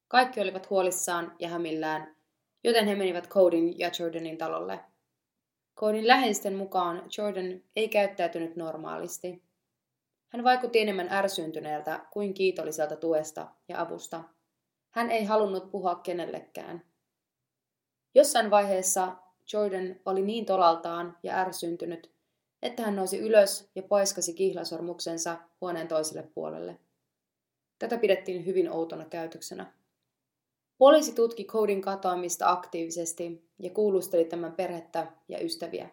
Kaikki 0.09 0.40
olivat 0.40 0.71
huolissaan 0.71 1.37
ja 1.38 1.49
hämillään, 1.49 2.17
joten 2.64 2.87
he 2.87 2.95
menivät 2.95 3.29
Codin 3.29 3.79
ja 3.79 3.90
Jordanin 3.99 4.38
talolle. 4.38 4.81
Codin 5.77 6.07
läheisten 6.07 6.57
mukaan 6.57 7.03
Jordan 7.19 7.61
ei 7.77 7.88
käyttäytynyt 7.88 8.57
normaalisti. 8.57 9.45
Hän 10.35 10.44
vaikutti 10.44 10.81
enemmän 10.81 11.09
ärsyyntyneeltä 11.12 12.07
kuin 12.12 12.35
kiitolliselta 12.35 12.97
tuesta 12.97 13.47
ja 13.68 13.81
avusta. 13.81 14.25
Hän 14.90 15.11
ei 15.11 15.25
halunnut 15.25 15.70
puhua 15.70 15.94
kenellekään. 15.94 16.85
Jossain 18.14 18.51
vaiheessa 18.51 19.16
Jordan 19.53 19.97
oli 20.07 20.23
niin 20.23 20.47
tolaltaan 20.47 21.18
ja 21.23 21.35
ärsyntynyt, 21.35 22.11
että 22.62 22.83
hän 22.83 22.97
nousi 22.97 23.18
ylös 23.18 23.70
ja 23.75 23.83
paiskasi 23.83 24.35
kihlasormuksensa 24.35 25.38
huoneen 25.61 25.88
toiselle 25.88 26.23
puolelle. 26.35 26.79
Tätä 27.79 27.99
pidettiin 27.99 28.47
hyvin 28.47 28.70
outona 28.70 29.05
käytöksenä. 29.05 29.73
Poliisi 30.79 31.14
tutki 31.14 31.44
Codin 31.44 31.83
katoamista 31.83 32.51
aktiivisesti 32.51 33.49
ja 33.59 33.70
kuulusteli 33.70 34.25
tämän 34.25 34.53
perhettä 34.53 35.12
ja 35.29 35.44
ystäviä. 35.44 35.90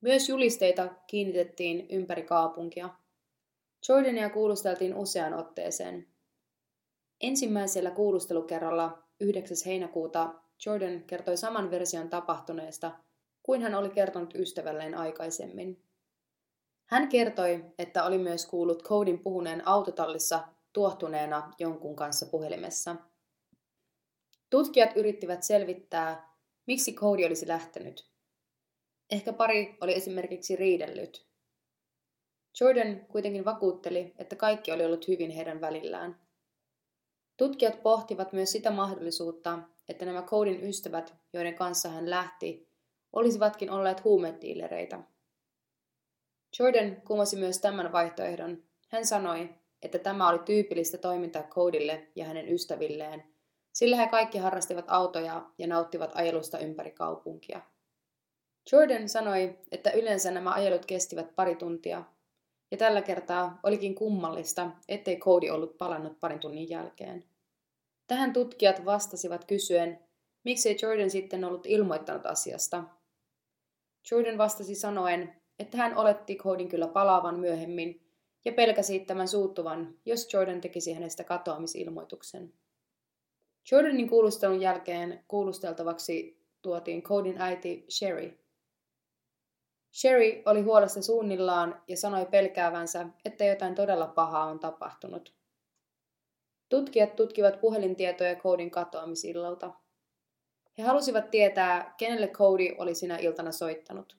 Myös 0.00 0.28
julisteita 0.28 0.88
kiinnitettiin 1.06 1.86
ympäri 1.90 2.22
kaupunkia. 2.22 3.01
Jordania 3.88 4.30
kuulusteltiin 4.30 4.94
useaan 4.94 5.34
otteeseen. 5.34 6.06
Ensimmäisellä 7.20 7.90
kuulustelukerralla 7.90 9.02
9. 9.20 9.56
heinäkuuta 9.66 10.34
Jordan 10.66 11.02
kertoi 11.02 11.36
saman 11.36 11.70
version 11.70 12.10
tapahtuneesta 12.10 12.92
kuin 13.42 13.62
hän 13.62 13.74
oli 13.74 13.90
kertonut 13.90 14.34
ystävälleen 14.34 14.94
aikaisemmin. 14.94 15.82
Hän 16.86 17.08
kertoi, 17.08 17.64
että 17.78 18.04
oli 18.04 18.18
myös 18.18 18.46
kuullut 18.46 18.82
Codin 18.82 19.18
puhuneen 19.18 19.68
autotallissa 19.68 20.48
tuohtuneena 20.72 21.52
jonkun 21.58 21.96
kanssa 21.96 22.26
puhelimessa. 22.26 22.96
Tutkijat 24.50 24.96
yrittivät 24.96 25.42
selvittää, 25.42 26.34
miksi 26.66 26.92
Cody 26.92 27.24
olisi 27.24 27.48
lähtenyt. 27.48 28.10
Ehkä 29.10 29.32
pari 29.32 29.76
oli 29.80 29.94
esimerkiksi 29.94 30.56
riidellyt. 30.56 31.31
Jordan 32.60 33.06
kuitenkin 33.08 33.44
vakuutteli, 33.44 34.14
että 34.18 34.36
kaikki 34.36 34.72
oli 34.72 34.84
ollut 34.84 35.08
hyvin 35.08 35.30
heidän 35.30 35.60
välillään. 35.60 36.20
Tutkijat 37.36 37.82
pohtivat 37.82 38.32
myös 38.32 38.52
sitä 38.52 38.70
mahdollisuutta, 38.70 39.58
että 39.88 40.04
nämä 40.04 40.22
Codin 40.22 40.68
ystävät, 40.68 41.14
joiden 41.32 41.54
kanssa 41.54 41.88
hän 41.88 42.10
lähti, 42.10 42.68
olisivatkin 43.12 43.70
olleet 43.70 44.04
huumediilereitä. 44.04 45.00
Jordan 46.58 46.96
kumosi 46.96 47.36
myös 47.36 47.58
tämän 47.58 47.92
vaihtoehdon. 47.92 48.62
Hän 48.88 49.06
sanoi, 49.06 49.50
että 49.82 49.98
tämä 49.98 50.28
oli 50.28 50.38
tyypillistä 50.38 50.98
toimintaa 50.98 51.42
Codille 51.42 52.08
ja 52.16 52.24
hänen 52.24 52.48
ystävilleen, 52.48 53.24
sillä 53.72 53.96
he 53.96 54.08
kaikki 54.08 54.38
harrastivat 54.38 54.84
autoja 54.88 55.50
ja 55.58 55.66
nauttivat 55.66 56.10
ajelusta 56.14 56.58
ympäri 56.58 56.90
kaupunkia. 56.90 57.60
Jordan 58.72 59.08
sanoi, 59.08 59.58
että 59.70 59.90
yleensä 59.90 60.30
nämä 60.30 60.52
ajelut 60.52 60.86
kestivät 60.86 61.36
pari 61.36 61.56
tuntia, 61.56 62.04
ja 62.72 62.78
tällä 62.78 63.02
kertaa 63.02 63.60
olikin 63.62 63.94
kummallista, 63.94 64.70
ettei 64.88 65.16
Cody 65.16 65.50
ollut 65.50 65.78
palannut 65.78 66.20
parin 66.20 66.40
tunnin 66.40 66.70
jälkeen. 66.70 67.24
Tähän 68.06 68.32
tutkijat 68.32 68.84
vastasivat 68.84 69.44
kysyen, 69.44 69.98
miksei 70.44 70.76
Jordan 70.82 71.10
sitten 71.10 71.44
ollut 71.44 71.66
ilmoittanut 71.66 72.26
asiasta. 72.26 72.84
Jordan 74.10 74.38
vastasi 74.38 74.74
sanoen, 74.74 75.36
että 75.58 75.78
hän 75.78 75.96
oletti 75.96 76.36
Codin 76.36 76.68
kyllä 76.68 76.88
palaavan 76.88 77.40
myöhemmin 77.40 78.00
ja 78.44 78.52
pelkäsi 78.52 79.00
tämän 79.00 79.28
suuttuvan, 79.28 79.94
jos 80.06 80.32
Jordan 80.32 80.60
tekisi 80.60 80.92
hänestä 80.92 81.24
katoamisilmoituksen. 81.24 82.52
Jordanin 83.70 84.08
kuulustelun 84.08 84.60
jälkeen 84.60 85.24
kuulusteltavaksi 85.28 86.42
tuotiin 86.62 87.02
Codin 87.02 87.40
äiti 87.40 87.86
Sherry. 87.90 88.41
Sherry 89.92 90.42
oli 90.46 90.62
huolesta 90.62 91.02
suunnillaan 91.02 91.82
ja 91.88 91.96
sanoi 91.96 92.26
pelkäävänsä, 92.26 93.06
että 93.24 93.44
jotain 93.44 93.74
todella 93.74 94.06
pahaa 94.06 94.44
on 94.44 94.60
tapahtunut. 94.60 95.34
Tutkijat 96.68 97.16
tutkivat 97.16 97.60
puhelintietoja 97.60 98.36
Codin 98.36 98.70
katoamisillalta. 98.70 99.70
He 100.78 100.82
halusivat 100.82 101.30
tietää, 101.30 101.94
kenelle 101.98 102.28
Cody 102.28 102.68
oli 102.78 102.94
sinä 102.94 103.16
iltana 103.16 103.52
soittanut. 103.52 104.16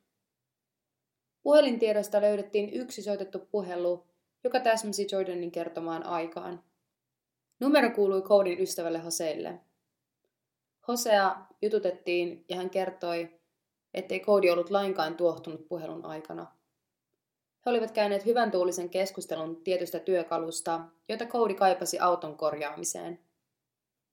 Puhelintiedosta 1.43 2.21
löydettiin 2.21 2.73
yksi 2.73 3.01
soitettu 3.01 3.39
puhelu, 3.39 4.07
joka 4.43 4.59
täsmäsi 4.59 5.07
Jordanin 5.11 5.51
kertomaan 5.51 6.05
aikaan. 6.05 6.63
Numero 7.59 7.91
kuului 7.91 8.21
Codin 8.21 8.59
ystävälle 8.59 8.99
Hoseille. 8.99 9.59
Hosea 10.87 11.35
jututettiin 11.61 12.45
ja 12.49 12.55
hän 12.55 12.69
kertoi, 12.69 13.39
ettei 13.93 14.19
Cody 14.19 14.49
ollut 14.49 14.69
lainkaan 14.69 15.15
tuohtunut 15.15 15.67
puhelun 15.67 16.05
aikana. 16.05 16.47
He 17.65 17.71
olivat 17.71 17.91
käyneet 17.91 18.25
hyvän 18.25 18.51
tuulisen 18.51 18.89
keskustelun 18.89 19.63
tietystä 19.63 19.99
työkalusta, 19.99 20.81
jota 21.09 21.25
Cody 21.25 21.53
kaipasi 21.53 21.99
auton 21.99 22.37
korjaamiseen. 22.37 23.19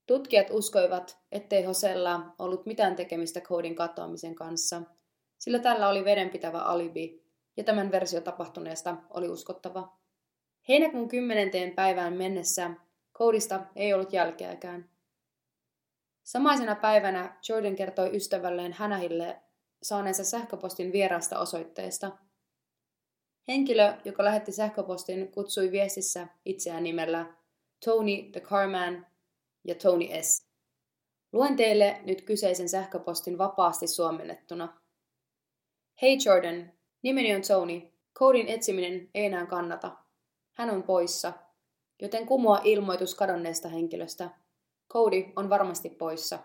Tutkijat 0.07 0.47
uskoivat, 0.51 1.17
ettei 1.31 1.63
Hosella 1.63 2.35
ollut 2.39 2.65
mitään 2.65 2.95
tekemistä 2.95 3.41
Codin 3.41 3.75
katoamisen 3.75 4.35
kanssa, 4.35 4.81
sillä 5.37 5.59
tällä 5.59 5.89
oli 5.89 6.05
vedenpitävä 6.05 6.59
alibi, 6.59 7.23
ja 7.57 7.63
tämän 7.63 7.91
versio 7.91 8.21
tapahtuneesta 8.21 8.97
oli 9.09 9.29
uskottava. 9.29 9.97
Heinäkuun 10.67 11.07
kymmenenteen 11.07 11.71
päivään 11.71 12.13
mennessä 12.13 12.71
Codista 13.13 13.59
ei 13.75 13.93
ollut 13.93 14.13
jälkeäkään. 14.13 14.89
Samaisena 16.23 16.75
päivänä 16.75 17.37
Jordan 17.49 17.75
kertoi 17.75 18.15
ystävälleen 18.15 18.73
Hänähille 18.73 19.41
saaneensa 19.83 20.23
sähköpostin 20.23 20.91
vieraasta 20.91 21.39
osoitteesta– 21.39 22.11
Henkilö, 23.47 23.93
joka 24.05 24.23
lähetti 24.23 24.51
sähköpostin, 24.51 25.31
kutsui 25.31 25.71
viestissä 25.71 26.27
itseään 26.45 26.83
nimellä 26.83 27.33
Tony 27.85 28.31
the 28.31 28.39
Carman 28.39 29.07
ja 29.63 29.75
Tony 29.75 30.05
S. 30.21 30.47
Luen 31.33 31.55
teille 31.55 32.01
nyt 32.05 32.21
kyseisen 32.21 32.69
sähköpostin 32.69 33.37
vapaasti 33.37 33.87
suomennettuna. 33.87 34.81
Hei 36.01 36.17
Jordan, 36.25 36.73
nimeni 37.01 37.35
on 37.35 37.41
Tony. 37.41 37.81
Codin 38.19 38.47
etsiminen 38.47 39.09
ei 39.13 39.25
enää 39.25 39.45
kannata. 39.45 39.97
Hän 40.53 40.69
on 40.69 40.83
poissa, 40.83 41.33
joten 42.01 42.25
kumoa 42.25 42.61
ilmoitus 42.63 43.15
kadonneesta 43.15 43.69
henkilöstä. 43.69 44.29
Cody 44.93 45.23
on 45.35 45.49
varmasti 45.49 45.89
poissa. 45.89 46.39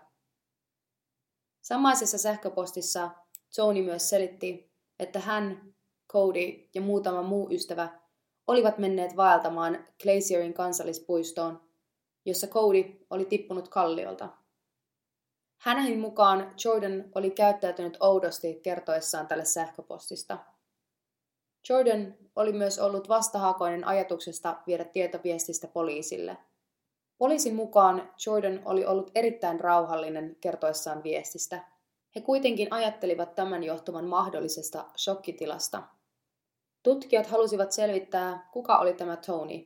Samaisessa 1.61 2.17
sähköpostissa 2.17 3.09
Tony 3.55 3.81
myös 3.81 4.09
selitti, 4.09 4.71
että 4.99 5.19
hän 5.19 5.73
Cody 6.11 6.69
ja 6.75 6.81
muutama 6.81 7.21
muu 7.21 7.49
ystävä 7.51 7.89
olivat 8.47 8.77
menneet 8.77 9.15
vaeltamaan 9.15 9.87
Glacierin 10.03 10.53
kansallispuistoon, 10.53 11.61
jossa 12.25 12.47
Cody 12.47 12.83
oli 13.09 13.25
tippunut 13.25 13.67
kalliolta. 13.67 14.29
Hänen 15.57 15.99
mukaan 15.99 16.53
Jordan 16.65 17.05
oli 17.15 17.31
käyttäytynyt 17.31 17.97
oudosti 17.99 18.59
kertoessaan 18.63 19.27
tälle 19.27 19.45
sähköpostista. 19.45 20.37
Jordan 21.69 22.15
oli 22.35 22.53
myös 22.53 22.79
ollut 22.79 23.09
vastahakoinen 23.09 23.83
ajatuksesta 23.83 24.57
viedä 24.67 24.83
tietoviestistä 24.85 25.67
poliisille. 25.67 26.37
Poliisin 27.17 27.55
mukaan 27.55 28.13
Jordan 28.25 28.61
oli 28.65 28.85
ollut 28.85 29.11
erittäin 29.15 29.59
rauhallinen 29.59 30.35
kertoessaan 30.41 31.03
viestistä. 31.03 31.76
He 32.17 32.21
kuitenkin 32.21 32.73
ajattelivat 32.73 33.35
tämän 33.35 33.63
johtuvan 33.63 34.05
mahdollisesta 34.05 34.85
shokkitilasta. 34.97 35.83
Tutkijat 36.83 37.27
halusivat 37.27 37.71
selvittää, 37.71 38.49
kuka 38.53 38.77
oli 38.77 38.93
tämä 38.93 39.17
Tony. 39.17 39.65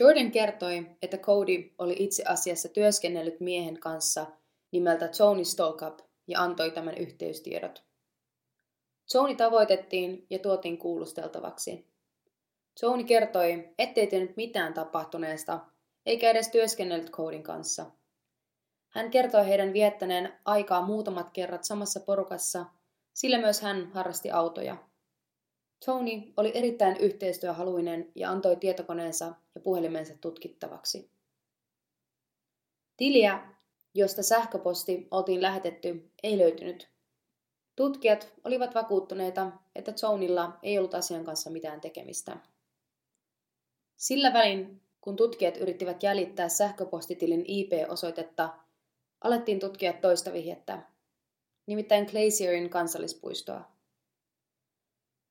Jordan 0.00 0.30
kertoi, 0.30 0.86
että 1.02 1.18
Cody 1.18 1.70
oli 1.78 1.96
itse 1.98 2.24
asiassa 2.26 2.68
työskennellyt 2.68 3.40
miehen 3.40 3.80
kanssa– 3.80 4.26
nimeltä 4.72 5.08
Tony 5.08 5.44
Stolkup 5.44 5.98
ja 6.26 6.42
antoi 6.42 6.70
tämän 6.70 6.98
yhteystiedot. 6.98 7.84
Tony 9.12 9.34
tavoitettiin 9.34 10.26
ja 10.30 10.38
tuotiin 10.38 10.78
kuulusteltavaksi. 10.78 11.86
Tony 12.80 13.04
kertoi, 13.04 13.68
ettei 13.78 14.06
tehnyt 14.06 14.36
mitään 14.36 14.74
tapahtuneesta, 14.74 15.60
eikä 16.06 16.30
edes 16.30 16.48
työskennellyt 16.48 17.10
Codin 17.10 17.42
kanssa. 17.42 17.86
Hän 18.90 19.10
kertoi 19.10 19.46
heidän 19.46 19.72
viettäneen 19.72 20.32
aikaa 20.44 20.86
muutamat 20.86 21.30
kerrat 21.32 21.64
samassa 21.64 22.00
porukassa, 22.00 22.66
sillä 23.14 23.38
myös 23.38 23.60
hän 23.60 23.90
harrasti 23.92 24.30
autoja. 24.30 24.76
Tony 25.84 26.32
oli 26.36 26.52
erittäin 26.54 26.96
yhteistyöhaluinen 26.96 28.12
ja 28.14 28.30
antoi 28.30 28.56
tietokoneensa 28.56 29.34
ja 29.54 29.60
puhelimensa 29.60 30.14
tutkittavaksi. 30.20 31.10
Tiliä 32.96 33.50
josta 33.94 34.22
sähköposti 34.22 35.08
oltiin 35.10 35.42
lähetetty, 35.42 36.10
ei 36.22 36.38
löytynyt. 36.38 36.88
Tutkijat 37.76 38.32
olivat 38.44 38.74
vakuuttuneita, 38.74 39.52
että 39.74 39.92
Tonylla 39.92 40.58
ei 40.62 40.78
ollut 40.78 40.94
asian 40.94 41.24
kanssa 41.24 41.50
mitään 41.50 41.80
tekemistä. 41.80 42.36
Sillä 43.96 44.32
välin, 44.32 44.82
kun 45.00 45.16
tutkijat 45.16 45.56
yrittivät 45.56 46.02
jäljittää 46.02 46.48
sähköpostitilin 46.48 47.44
IP-osoitetta, 47.46 48.48
alettiin 49.20 49.60
tutkia 49.60 49.92
toista 49.92 50.32
vihjettä, 50.32 50.82
nimittäin 51.66 52.06
Glacierin 52.10 52.70
kansallispuistoa. 52.70 53.64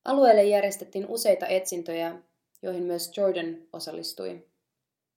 Alueelle 0.04 0.44
järjestettiin 0.44 1.06
useita 1.08 1.46
etsintöjä, 1.46 2.18
joihin 2.62 2.82
myös 2.82 3.16
Jordan 3.16 3.56
osallistui. 3.72 4.46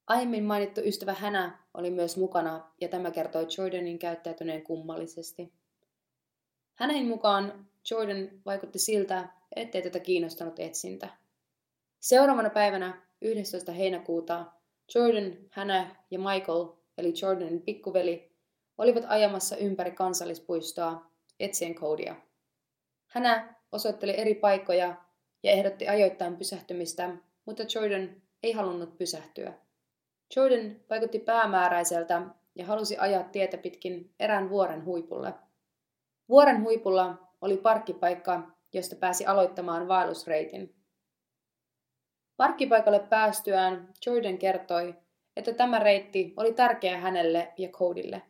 Aiemmin 0.08 0.44
mainittu 0.44 0.82
ystävä 0.82 1.14
Hänä 1.14 1.60
oli 1.74 1.90
myös 1.90 2.18
mukana 2.18 2.72
ja 2.82 2.88
tämä 2.88 3.12
kertoi 3.12 3.48
Jordanin 3.58 4.00
käyttäytyneen 4.00 4.64
kummallisesti. 4.64 5.54
Hänen 6.76 7.08
mukaan 7.08 7.68
Jordan 7.92 8.30
vaikutti 8.46 8.80
siltä, 8.80 9.30
ettei 9.56 9.82
tätä 9.82 10.00
kiinnostanut 10.00 10.60
etsintä. 10.60 11.10
Seuraavana 12.00 12.50
päivänä 12.50 13.02
11. 13.22 13.72
heinäkuuta 13.72 14.46
Jordan, 14.96 15.38
Hannah 15.52 15.88
ja 16.12 16.20
Michael, 16.20 16.68
eli 16.98 17.14
Jordanin 17.22 17.62
pikkuveli, 17.62 18.33
olivat 18.78 19.04
ajamassa 19.08 19.58
ympäri 19.58 19.92
kansallispuistoa 19.92 21.06
etsien 21.40 21.76
koodia. 21.76 22.16
Hannah 23.08 23.44
osoitteli 23.72 24.18
eri 24.18 24.36
paikkoja 24.36 24.96
ja 25.44 25.52
ehdotti 25.52 25.88
ajoittain 25.88 26.38
pysähtymistä, 26.38 27.10
mutta 27.46 27.64
Jordan 27.76 28.22
ei 28.44 28.52
halunnut 28.52 28.98
pysähtyä. 28.98 29.54
Jordan 30.36 30.76
vaikutti 30.90 31.20
päämääräiseltä 31.20 32.22
ja 32.56 32.66
halusi 32.66 32.98
ajaa 32.98 33.24
tietä 33.24 33.58
pitkin 33.58 34.14
erään 34.20 34.50
vuoren 34.50 34.86
huipulle. 34.86 35.34
Vuoren 36.30 36.64
huipulla 36.64 37.28
oli 37.42 37.58
parkkipaikka, 37.58 38.42
josta 38.74 38.96
pääsi 38.96 39.26
aloittamaan 39.26 39.88
vaellusreitin. 39.88 40.76
Parkkipaikalle 42.38 43.00
päästyään 43.00 43.94
Jordan 44.06 44.38
kertoi, 44.38 44.96
että 45.36 45.54
tämä 45.54 45.80
reitti 45.80 46.34
oli 46.38 46.54
tärkeä 46.54 46.98
hänelle 46.98 47.54
ja 47.58 47.70
Codylle. 47.70 48.22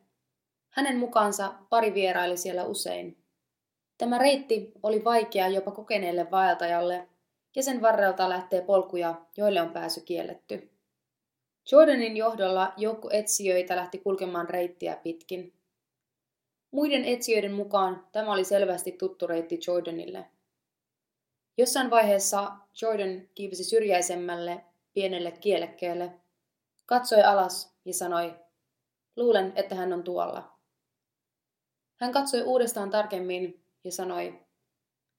Hänen 0.74 0.98
mukaansa 0.98 1.54
pari 1.70 1.94
vieraili 1.94 2.38
siellä 2.38 2.64
usein. 2.64 3.18
Tämä 3.98 4.18
reitti 4.18 4.72
oli 4.84 5.04
vaikea 5.04 5.48
jopa 5.48 5.72
kokeneelle 5.72 6.32
vaeltajalle, 6.32 7.08
ja 7.56 7.64
sen 7.64 7.82
varrelta 7.82 8.30
lähtee 8.30 8.62
polkuja, 8.62 9.22
joille 9.38 9.62
on 9.62 9.70
pääsy 9.70 10.02
kielletty. 10.02 10.70
Jordanin 11.72 12.18
johdolla 12.18 12.74
joukko 12.78 13.10
etsijöitä 13.12 13.76
lähti 13.76 13.98
kulkemaan 13.98 14.50
reittiä 14.50 14.96
pitkin. 14.96 15.54
Muiden 16.72 17.06
etsijöiden 17.06 17.54
mukaan 17.54 18.08
tämä 18.12 18.34
oli 18.34 18.44
selvästi 18.44 18.92
tuttu 18.92 19.28
reitti 19.28 19.60
Jordanille. 19.68 20.26
Jossain 21.58 21.90
vaiheessa 21.90 22.52
Jordan 22.82 23.22
kiipesi 23.36 23.64
syrjäisemmälle 23.64 24.64
pienelle 24.94 25.32
kielekkeelle, 25.32 26.12
katsoi 26.86 27.22
alas 27.22 27.78
ja 27.86 27.94
sanoi, 27.94 28.36
luulen, 29.16 29.54
että 29.56 29.76
hän 29.76 29.94
on 29.94 30.04
tuolla. 30.04 30.53
Hän 32.04 32.12
katsoi 32.12 32.44
uudestaan 32.44 32.90
tarkemmin 32.90 33.66
ja 33.84 33.92
sanoi, 33.92 34.40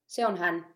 se 0.06 0.26
on 0.26 0.36
hän. 0.36 0.74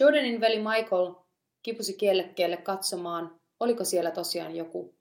Jordanin 0.00 0.40
veli 0.40 0.58
Michael 0.58 1.14
kipusi 1.62 1.94
kielekkeelle 1.94 2.56
katsomaan, 2.56 3.40
Oliko 3.60 3.84
siellä 3.84 4.10
tosiaan 4.10 4.56
joku? 4.56 4.94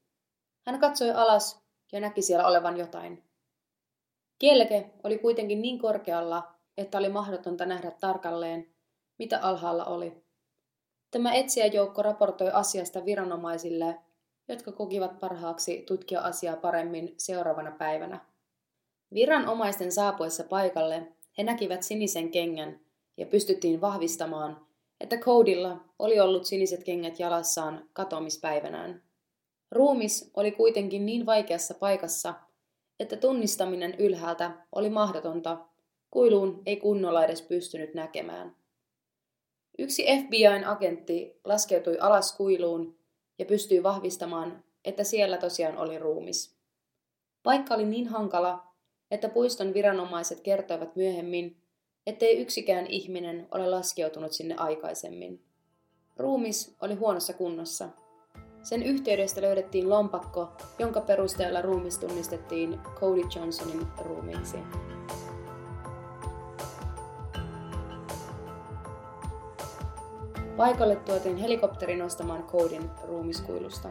Hän 0.65 0.79
katsoi 0.79 1.11
alas 1.11 1.63
ja 1.91 1.99
näki 1.99 2.21
siellä 2.21 2.47
olevan 2.47 2.77
jotain. 2.77 3.23
Kieleke 4.39 4.91
oli 5.03 5.17
kuitenkin 5.17 5.61
niin 5.61 5.79
korkealla, 5.79 6.55
että 6.77 6.97
oli 6.97 7.09
mahdotonta 7.09 7.65
nähdä 7.65 7.91
tarkalleen, 7.91 8.73
mitä 9.19 9.39
alhaalla 9.39 9.85
oli. 9.85 10.23
Tämä 11.11 11.33
etsijäjoukko 11.33 12.01
raportoi 12.01 12.51
asiasta 12.51 13.05
viranomaisille, 13.05 13.99
jotka 14.47 14.71
kokivat 14.71 15.19
parhaaksi 15.19 15.83
tutkia 15.87 16.21
asiaa 16.21 16.55
paremmin 16.55 17.13
seuraavana 17.17 17.71
päivänä. 17.71 18.30
Viranomaisten 19.13 19.91
saapuessa 19.91 20.43
paikalle 20.43 21.07
he 21.37 21.43
näkivät 21.43 21.83
sinisen 21.83 22.31
kengän 22.31 22.79
ja 23.17 23.25
pystyttiin 23.25 23.81
vahvistamaan, 23.81 24.67
että 24.99 25.17
Codylla 25.17 25.85
oli 25.99 26.19
ollut 26.19 26.45
siniset 26.45 26.83
kengät 26.83 27.19
jalassaan 27.19 27.89
katoamispäivänään. 27.93 29.03
Ruumis 29.71 30.31
oli 30.33 30.51
kuitenkin 30.51 31.05
niin 31.05 31.25
vaikeassa 31.25 31.73
paikassa, 31.73 32.33
että 32.99 33.17
tunnistaminen 33.17 33.95
ylhäältä 33.99 34.51
oli 34.71 34.89
mahdotonta, 34.89 35.57
kuiluun 36.11 36.61
ei 36.65 36.77
kunnolla 36.77 37.25
edes 37.25 37.41
pystynyt 37.41 37.93
näkemään. 37.93 38.55
Yksi 39.79 40.05
FBIn 40.05 40.65
agentti 40.65 41.39
laskeutui 41.45 41.97
alas 41.99 42.37
kuiluun 42.37 42.97
ja 43.39 43.45
pystyi 43.45 43.83
vahvistamaan, 43.83 44.63
että 44.85 45.03
siellä 45.03 45.37
tosiaan 45.37 45.77
oli 45.77 45.99
ruumis. 45.99 46.55
Paikka 47.43 47.75
oli 47.75 47.85
niin 47.85 48.07
hankala, 48.07 48.70
että 49.11 49.29
puiston 49.29 49.73
viranomaiset 49.73 50.41
kertoivat 50.41 50.95
myöhemmin, 50.95 51.57
ettei 52.07 52.41
yksikään 52.41 52.87
ihminen 52.87 53.47
ole 53.51 53.69
laskeutunut 53.69 54.31
sinne 54.31 54.55
aikaisemmin. 54.55 55.41
Ruumis 56.17 56.75
oli 56.81 56.95
huonossa 56.95 57.33
kunnossa. 57.33 57.89
Sen 58.63 58.83
yhteydestä 58.83 59.41
löydettiin 59.41 59.89
lompakko, 59.89 60.47
jonka 60.79 61.01
perusteella 61.01 61.61
ruumis 61.61 61.97
tunnistettiin 61.97 62.79
Cody 62.95 63.21
Johnsonin 63.35 63.87
ruumiiksi. 63.97 64.57
Paikalle 70.57 70.95
tuotiin 70.95 71.37
helikopteri 71.37 71.95
nostamaan 71.95 72.43
Codin 72.43 72.89
ruumiskuilusta. 73.03 73.89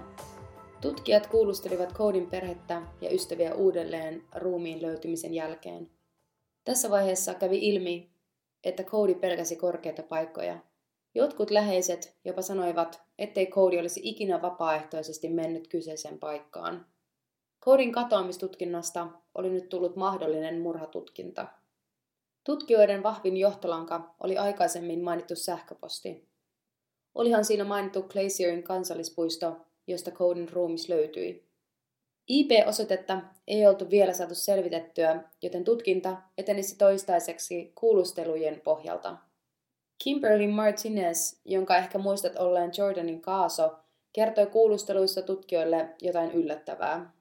Tutkijat 0.80 1.26
kuulustelivat 1.26 1.92
Codin 1.92 2.26
perhettä 2.26 2.82
ja 3.00 3.14
ystäviä 3.14 3.54
uudelleen 3.54 4.24
ruumiin 4.34 4.82
löytymisen 4.82 5.34
jälkeen. 5.34 5.90
Tässä 6.64 6.90
vaiheessa 6.90 7.34
kävi 7.34 7.58
ilmi, 7.58 8.10
että 8.64 8.82
Cody 8.82 9.14
pelkäsi 9.14 9.56
korkeita 9.56 10.02
paikkoja. 10.02 10.58
Jotkut 11.14 11.50
läheiset 11.50 12.16
jopa 12.24 12.42
sanoivat, 12.42 13.02
ettei 13.18 13.46
Cody 13.46 13.78
olisi 13.78 14.00
ikinä 14.04 14.42
vapaaehtoisesti 14.42 15.28
mennyt 15.28 15.68
kyseiseen 15.68 16.18
paikkaan. 16.18 16.86
Codin 17.64 17.92
katoamistutkinnasta 17.92 19.08
oli 19.34 19.50
nyt 19.50 19.68
tullut 19.68 19.96
mahdollinen 19.96 20.60
murhatutkinta. 20.60 21.46
Tutkijoiden 22.44 23.02
vahvin 23.02 23.36
johtolanka 23.36 24.14
oli 24.20 24.38
aikaisemmin 24.38 25.04
mainittu 25.04 25.36
sähköposti. 25.36 26.28
Olihan 27.14 27.44
siinä 27.44 27.64
mainittu 27.64 28.02
Glacierin 28.02 28.62
kansallispuisto, 28.62 29.56
josta 29.90 30.10
Codin 30.10 30.48
ruumis 30.52 30.88
löytyi. 30.88 31.50
IP-osoitetta 32.28 33.20
ei 33.46 33.66
oltu 33.66 33.90
vielä 33.90 34.12
saatu 34.12 34.34
selvitettyä, 34.34 35.22
joten 35.42 35.64
tutkinta 35.64 36.16
etenisi 36.38 36.78
toistaiseksi 36.78 37.72
kuulustelujen 37.74 38.60
pohjalta. 38.60 39.16
Kimberly 40.04 40.46
Martinez, 40.46 41.40
jonka 41.44 41.76
ehkä 41.76 41.98
muistat 41.98 42.36
olleen 42.36 42.70
Jordanin 42.78 43.20
kaaso, 43.20 43.76
kertoi 44.12 44.46
kuulusteluissa 44.46 45.22
tutkijoille 45.22 45.88
jotain 46.02 46.30
yllättävää. 46.30 47.12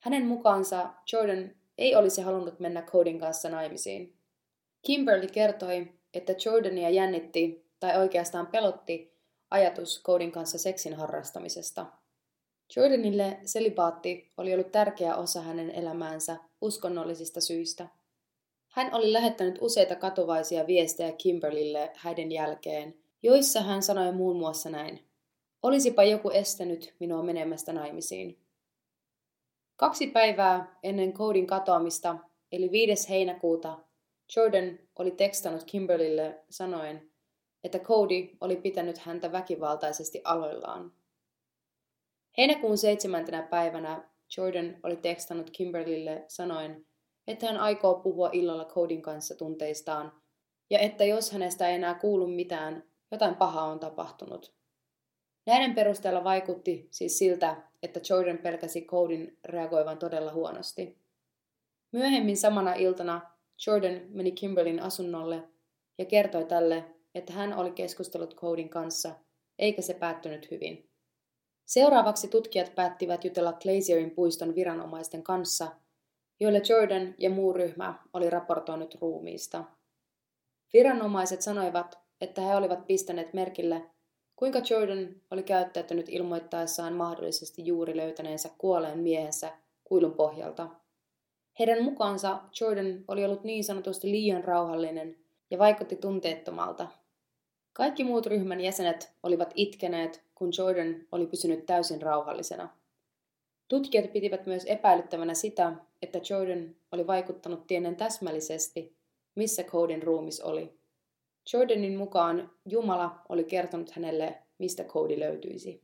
Hänen 0.00 0.26
mukaansa 0.26 0.90
Jordan 1.12 1.50
ei 1.78 1.96
olisi 1.96 2.22
halunnut 2.22 2.60
mennä 2.60 2.82
Codin 2.82 3.20
kanssa 3.20 3.48
naimisiin. 3.48 4.16
Kimberly 4.82 5.26
kertoi, 5.26 5.92
että 6.14 6.34
Jordania 6.44 6.90
jännitti, 6.90 7.66
tai 7.80 7.98
oikeastaan 7.98 8.46
pelotti, 8.46 9.12
ajatus 9.50 10.02
Codin 10.02 10.32
kanssa 10.32 10.58
seksin 10.58 10.94
harrastamisesta. 10.94 11.86
Jordanille 12.76 13.38
selibaatti 13.44 14.30
oli 14.36 14.54
ollut 14.54 14.72
tärkeä 14.72 15.16
osa 15.16 15.40
hänen 15.40 15.70
elämäänsä 15.70 16.36
uskonnollisista 16.60 17.40
syistä. 17.40 17.88
Hän 18.68 18.94
oli 18.94 19.12
lähettänyt 19.12 19.58
useita 19.60 19.94
katuvaisia 19.94 20.66
viestejä 20.66 21.12
Kimberlille 21.12 21.90
häiden 21.94 22.32
jälkeen, 22.32 22.94
joissa 23.22 23.60
hän 23.60 23.82
sanoi 23.82 24.12
muun 24.12 24.36
muassa 24.36 24.70
näin. 24.70 25.04
Olisipa 25.62 26.04
joku 26.04 26.30
estänyt 26.30 26.94
minua 27.00 27.22
menemästä 27.22 27.72
naimisiin. 27.72 28.38
Kaksi 29.76 30.06
päivää 30.06 30.78
ennen 30.82 31.12
Codin 31.12 31.46
katoamista, 31.46 32.16
eli 32.52 32.70
5. 32.70 33.08
heinäkuuta, 33.08 33.78
Jordan 34.36 34.78
oli 34.98 35.10
tekstannut 35.10 35.64
Kimberlille 35.64 36.38
sanoen, 36.50 37.10
että 37.64 37.78
Cody 37.78 38.28
oli 38.40 38.56
pitänyt 38.56 38.98
häntä 38.98 39.32
väkivaltaisesti 39.32 40.20
aloillaan. 40.24 40.92
Heinäkuun 42.38 42.78
seitsemäntenä 42.78 43.42
päivänä 43.42 44.08
Jordan 44.36 44.76
oli 44.82 44.96
tekstannut 44.96 45.50
Kimberlille 45.50 46.24
sanoen, 46.28 46.86
että 47.26 47.46
hän 47.46 47.56
aikoo 47.56 47.94
puhua 47.94 48.30
illalla 48.32 48.64
Codin 48.64 49.02
kanssa 49.02 49.34
tunteistaan 49.34 50.12
ja 50.70 50.78
että 50.78 51.04
jos 51.04 51.32
hänestä 51.32 51.68
ei 51.68 51.74
enää 51.74 51.94
kuulu 51.94 52.26
mitään, 52.26 52.84
jotain 53.10 53.34
pahaa 53.34 53.64
on 53.64 53.80
tapahtunut. 53.80 54.54
Näiden 55.46 55.74
perusteella 55.74 56.24
vaikutti 56.24 56.88
siis 56.90 57.18
siltä, 57.18 57.62
että 57.82 58.00
Jordan 58.10 58.38
pelkäsi 58.38 58.82
Codin 58.82 59.38
reagoivan 59.44 59.98
todella 59.98 60.32
huonosti. 60.32 60.98
Myöhemmin 61.92 62.36
samana 62.36 62.74
iltana 62.74 63.20
Jordan 63.66 64.00
meni 64.08 64.32
Kimberlin 64.32 64.82
asunnolle 64.82 65.42
ja 65.98 66.04
kertoi 66.04 66.44
tälle, 66.44 66.84
että 67.14 67.32
hän 67.32 67.54
oli 67.54 67.70
keskustellut 67.70 68.36
Codin 68.36 68.68
kanssa, 68.68 69.10
eikä 69.58 69.82
se 69.82 69.94
päättynyt 69.94 70.50
hyvin. 70.50 70.90
Seuraavaksi 71.66 72.28
tutkijat 72.28 72.74
päättivät 72.74 73.24
jutella 73.24 73.52
Glazierin 73.52 74.10
puiston 74.10 74.54
viranomaisten 74.54 75.22
kanssa, 75.22 75.68
joille 76.40 76.62
Jordan 76.68 77.14
ja 77.18 77.30
muu 77.30 77.52
ryhmä 77.52 77.94
oli 78.12 78.30
raportoinut 78.30 78.94
ruumiista. 79.00 79.64
Viranomaiset 80.72 81.42
sanoivat, 81.42 81.98
että 82.20 82.40
he 82.40 82.56
olivat 82.56 82.86
pistäneet 82.86 83.34
merkille, 83.34 83.82
kuinka 84.36 84.60
Jordan 84.70 85.08
oli 85.30 85.42
käyttäytynyt 85.42 86.08
ilmoittaessaan 86.08 86.92
mahdollisesti 86.92 87.66
juuri 87.66 87.96
löytäneensä 87.96 88.50
kuolleen 88.58 88.98
miehensä 88.98 89.52
kuilun 89.84 90.14
pohjalta. 90.14 90.68
Heidän 91.58 91.84
mukaansa 91.84 92.40
Jordan 92.60 93.04
oli 93.08 93.24
ollut 93.24 93.44
niin 93.44 93.64
sanotusti 93.64 94.10
liian 94.10 94.44
rauhallinen 94.44 95.16
ja 95.50 95.58
vaikutti 95.58 95.96
tunteettomalta. 95.96 96.88
Kaikki 97.72 98.04
muut 98.04 98.26
ryhmän 98.26 98.60
jäsenet 98.60 99.12
olivat 99.22 99.52
itkeneet, 99.54 100.24
kun 100.34 100.50
Jordan 100.58 101.06
oli 101.12 101.26
pysynyt 101.26 101.66
täysin 101.66 102.02
rauhallisena. 102.02 102.68
Tutkijat 103.68 104.12
pitivät 104.12 104.46
myös 104.46 104.64
epäilyttävänä 104.64 105.34
sitä, 105.34 105.72
että 106.02 106.20
Jordan 106.30 106.76
oli 106.92 107.06
vaikuttanut 107.06 107.66
tienen 107.66 107.96
täsmällisesti, 107.96 108.96
missä 109.34 109.62
Codin 109.62 110.02
ruumis 110.02 110.40
oli. 110.40 110.80
Jordanin 111.52 111.96
mukaan 111.96 112.50
Jumala 112.66 113.20
oli 113.28 113.44
kertonut 113.44 113.90
hänelle, 113.90 114.38
mistä 114.58 114.84
koodi 114.84 115.20
löytyisi. 115.20 115.82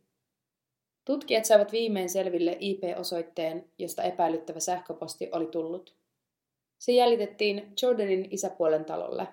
Tutkijat 1.04 1.44
saivat 1.44 1.72
viimein 1.72 2.08
selville 2.08 2.56
IP-osoitteen, 2.60 3.70
josta 3.78 4.02
epäilyttävä 4.02 4.60
sähköposti 4.60 5.28
oli 5.32 5.46
tullut. 5.46 5.96
Se 6.78 6.92
jäljitettiin 6.92 7.72
Jordanin 7.82 8.28
isäpuolen 8.30 8.84
talolle. 8.84 9.28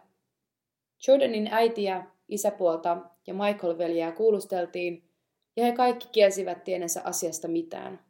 Jordanin 1.07 1.47
äitiä, 1.51 2.05
isäpuolta 2.33 2.97
ja 3.27 3.33
Michael-veljää 3.33 4.11
kuulusteltiin, 4.11 5.09
ja 5.57 5.65
he 5.65 5.71
kaikki 5.71 6.07
kielsivät 6.11 6.63
tienensä 6.63 7.01
asiasta 7.03 7.47
mitään. 7.47 8.05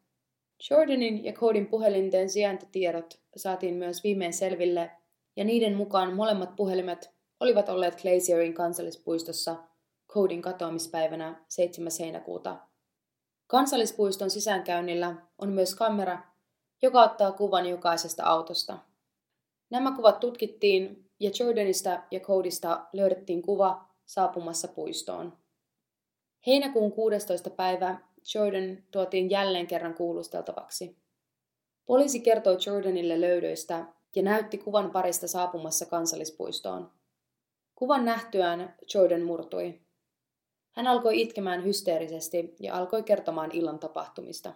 Jordanin 0.69 1.25
ja 1.25 1.33
Codin 1.33 1.67
puhelinten 1.67 2.29
sijaintitiedot 2.29 3.21
saatiin 3.35 3.73
myös 3.73 4.03
viimein 4.03 4.33
selville, 4.33 4.91
ja 5.35 5.43
niiden 5.43 5.75
mukaan 5.75 6.13
molemmat 6.13 6.55
puhelimet 6.55 7.11
olivat 7.39 7.69
olleet 7.69 8.01
Glacierin 8.01 8.53
kansallispuistossa 8.53 9.55
Codin 10.07 10.41
katoamispäivänä 10.41 11.45
7. 11.49 11.91
heinäkuuta 11.99 12.57
Kansallispuiston 13.47 14.29
sisäänkäynnillä 14.29 15.15
on 15.37 15.49
myös 15.49 15.75
kamera, 15.75 16.19
joka 16.81 17.03
ottaa 17.03 17.31
kuvan 17.31 17.65
jokaisesta 17.65 18.23
autosta. 18.23 18.77
Nämä 19.69 19.95
kuvat 19.95 20.19
tutkittiin 20.19 21.09
ja 21.19 21.31
Jordanista 21.39 22.03
ja 22.11 22.19
Codista 22.19 22.85
löydettiin 22.93 23.41
kuva 23.41 23.92
saapumassa 24.05 24.67
puistoon. 24.67 25.37
Heinäkuun 26.47 26.91
16. 26.91 27.49
päivä 27.49 27.97
Jordan 28.35 28.83
tuotiin 28.91 29.29
jälleen 29.29 29.67
kerran 29.67 29.93
kuulusteltavaksi. 29.93 30.97
Poliisi 31.85 32.19
kertoi 32.19 32.57
Jordanille 32.65 33.21
löydöistä 33.21 33.85
ja 34.15 34.23
näytti 34.23 34.57
kuvan 34.57 34.91
parista 34.91 35.27
saapumassa 35.27 35.85
kansallispuistoon. 35.85 36.91
Kuvan 37.75 38.05
nähtyään 38.05 38.75
Jordan 38.93 39.21
murtui. 39.21 39.81
Hän 40.71 40.87
alkoi 40.87 41.21
itkemään 41.21 41.63
hysteerisesti 41.63 42.55
ja 42.59 42.75
alkoi 42.75 43.03
kertomaan 43.03 43.51
illan 43.53 43.79
tapahtumista. 43.79 44.53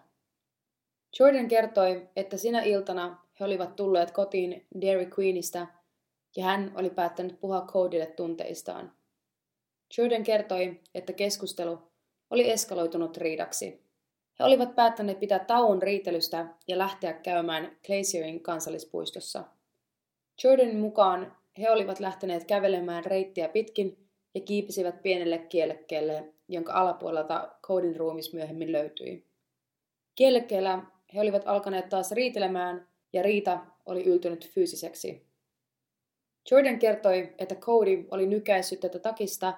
Jordan 1.20 1.48
kertoi, 1.48 2.10
että 2.16 2.38
sinä 2.38 2.62
iltana 2.62 3.28
he 3.40 3.46
olivat 3.46 3.76
tulleet 3.76 4.12
kotiin 4.12 4.68
Dairy 4.82 5.10
Queenista 5.20 5.68
ja 6.36 6.44
hän 6.44 6.72
oli 6.76 6.90
päättänyt 6.90 7.40
puhua 7.40 7.68
Codylle 7.72 8.06
tunteistaan. 8.06 8.97
Jordan 9.98 10.24
kertoi, 10.24 10.80
että 10.96 11.14
keskustelu 11.14 11.80
oli 12.30 12.52
eskaloitunut 12.52 13.18
riidaksi. 13.18 13.88
He 14.40 14.46
olivat 14.46 14.76
päättäneet 14.76 15.20
pitää 15.20 15.40
tauon 15.40 15.82
riitelystä 15.82 16.46
ja 16.68 16.78
lähteä 16.78 17.14
käymään 17.14 17.78
Glacierin 17.86 18.44
kansallispuistossa. 18.44 19.44
Jordanin 20.44 20.80
mukaan 20.80 21.36
he 21.58 21.72
olivat 21.72 22.00
lähteneet 22.00 22.46
kävelemään 22.46 23.06
reittiä 23.06 23.50
pitkin 23.50 24.08
ja 24.36 24.42
kiipisivät 24.42 25.02
pienelle 25.02 25.38
kielekkeelle, 25.38 26.34
jonka 26.48 26.74
alapuolelta 26.74 27.52
Codin 27.64 27.96
ruumis 27.96 28.34
myöhemmin 28.34 28.72
löytyi. 28.72 29.26
Kielekkeellä 30.16 30.84
he 31.14 31.22
olivat 31.22 31.44
alkaneet 31.46 31.90
taas 31.90 32.12
riitelemään 32.12 32.88
ja 33.14 33.24
riita 33.24 33.60
oli 33.86 34.04
yltynyt 34.04 34.50
fyysiseksi. 34.50 35.28
Jordan 36.52 36.80
kertoi, 36.80 37.34
että 37.38 37.56
Cody 37.56 38.08
oli 38.12 38.28
nykäissyt 38.28 38.80
tätä 38.80 39.00
takista, 39.00 39.54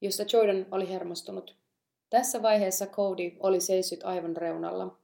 josta 0.00 0.24
Jordan 0.32 0.66
oli 0.70 0.88
hermostunut. 0.88 1.56
Tässä 2.10 2.42
vaiheessa 2.42 2.86
Cody 2.86 3.32
oli 3.40 3.60
seissyt 3.60 4.04
aivan 4.04 4.36
reunalla. 4.36 4.96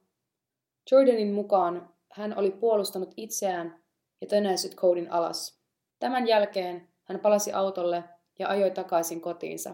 Jordanin 0.91 1.33
mukaan 1.33 1.89
hän 2.09 2.37
oli 2.37 2.51
puolustanut 2.51 3.13
itseään 3.17 3.79
ja 4.21 4.27
tönäissyt 4.27 4.75
Codin 4.75 5.11
alas. 5.11 5.59
Tämän 5.99 6.27
jälkeen 6.27 6.87
hän 7.03 7.19
palasi 7.19 7.53
autolle 7.53 8.03
ja 8.39 8.49
ajoi 8.49 8.71
takaisin 8.71 9.21
kotiinsa. 9.21 9.73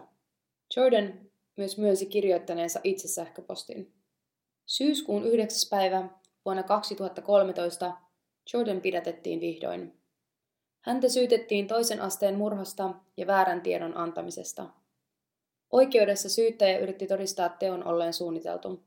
Jordan 0.76 1.20
myös 1.56 1.78
myönsi 1.78 2.06
kirjoittaneensa 2.06 2.80
itse 2.84 3.08
sähköpostin. 3.08 3.92
Syyskuun 4.66 5.24
9. 5.24 5.70
päivä 5.70 6.08
vuonna 6.44 6.62
2013 6.62 7.92
Jordan 8.52 8.80
pidätettiin 8.80 9.40
vihdoin. 9.40 9.98
Häntä 10.80 11.08
syytettiin 11.08 11.66
toisen 11.66 12.00
asteen 12.00 12.34
murhasta 12.34 12.94
ja 13.16 13.26
väärän 13.26 13.60
tiedon 13.60 13.96
antamisesta. 13.96 14.66
Oikeudessa 15.74 16.28
syyttäjä 16.28 16.78
yritti 16.78 17.06
todistaa 17.06 17.48
teon 17.48 17.86
olleen 17.86 18.12
suunniteltu. 18.12 18.84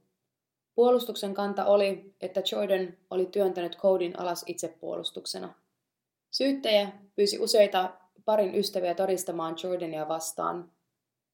Puolustuksen 0.76 1.34
kanta 1.34 1.66
oli, 1.66 2.16
että 2.22 2.42
Jordan 2.52 2.98
oli 3.10 3.26
työntänyt 3.26 3.78
Codin 3.78 4.20
alas 4.20 4.44
itsepuolustuksena. 4.48 5.54
Syyttäjä 6.32 6.92
pyysi 7.16 7.40
useita 7.40 7.94
parin 8.26 8.56
ystäviä 8.56 8.94
todistamaan 8.94 9.56
Jordania 9.64 10.08
vastaan. 10.08 10.72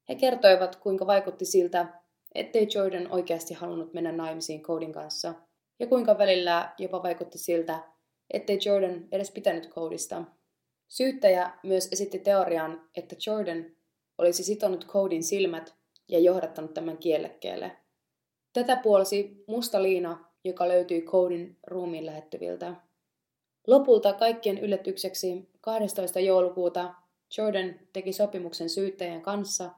He 0.10 0.16
kertoivat, 0.16 0.76
kuinka 0.76 1.08
vaikutti 1.08 1.46
siltä, 1.46 1.88
ettei 2.36 2.68
Jordan 2.76 3.12
oikeasti 3.12 3.54
halunnut 3.54 3.94
mennä 3.94 4.12
naimisiin 4.12 4.62
Codin 4.62 4.94
kanssa, 4.94 5.34
ja 5.80 5.88
kuinka 5.88 6.18
välillä 6.18 6.74
jopa 6.78 7.04
vaikutti 7.04 7.38
siltä, 7.38 7.80
ettei 8.34 8.60
Jordan 8.66 9.08
edes 9.12 9.32
pitänyt 9.32 9.70
Codista. 9.70 10.24
Syyttäjä 10.88 11.52
myös 11.64 11.90
esitti 11.92 12.20
teorian, 12.20 12.90
että 12.98 13.16
Jordan 13.28 13.66
olisi 14.24 14.44
sitonut 14.44 14.88
Codin 14.88 15.24
silmät 15.24 15.76
ja 16.08 16.20
johdattanut 16.20 16.74
tämän 16.74 16.98
kiellekkeelle. 16.98 17.72
Tätä 18.54 18.76
puolsi 18.76 19.44
musta 19.48 19.84
liina, 19.84 20.30
joka 20.44 20.68
löytyi 20.68 21.02
Codin 21.02 21.58
ruumiin 21.68 22.06
lähettyviltä. 22.06 22.76
Lopulta 23.68 24.14
kaikkien 24.14 24.58
yllätykseksi 24.58 25.50
12. 25.62 26.20
joulukuuta 26.20 26.94
Jordan 27.38 27.80
teki 27.94 28.14
sopimuksen 28.14 28.70
syyttäjän 28.70 29.22
kanssa 29.22 29.72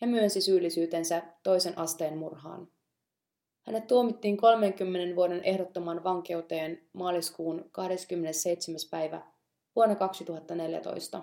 ja 0.00 0.06
myönsi 0.06 0.40
syyllisyytensä 0.40 1.22
toisen 1.42 1.78
asteen 1.78 2.18
murhaan. 2.18 2.68
Hänet 3.62 3.86
tuomittiin 3.86 4.36
30 4.36 5.16
vuoden 5.16 5.44
ehdottoman 5.44 6.04
vankeuteen 6.04 6.82
maaliskuun 6.92 7.68
27. 7.72 8.80
päivä 8.90 9.22
vuonna 9.76 9.94
2014. 9.94 11.22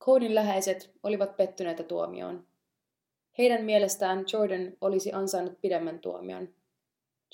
Codin 0.00 0.34
läheiset 0.34 0.90
olivat 1.02 1.36
pettyneitä 1.36 1.82
tuomioon. 1.82 2.46
Heidän 3.38 3.64
mielestään 3.64 4.24
Jordan 4.32 4.72
olisi 4.80 5.12
ansainnut 5.12 5.60
pidemmän 5.60 5.98
tuomion. 5.98 6.48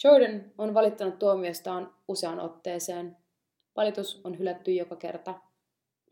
Jordan 0.05 0.53
on 0.59 0.75
valittanut 0.75 1.19
tuomiostaan 1.19 1.95
useaan 2.09 2.41
otteeseen. 2.41 3.17
Valitus 3.77 4.21
on 4.25 4.39
hylätty 4.39 4.73
joka 4.73 4.97
kerta. 4.97 5.35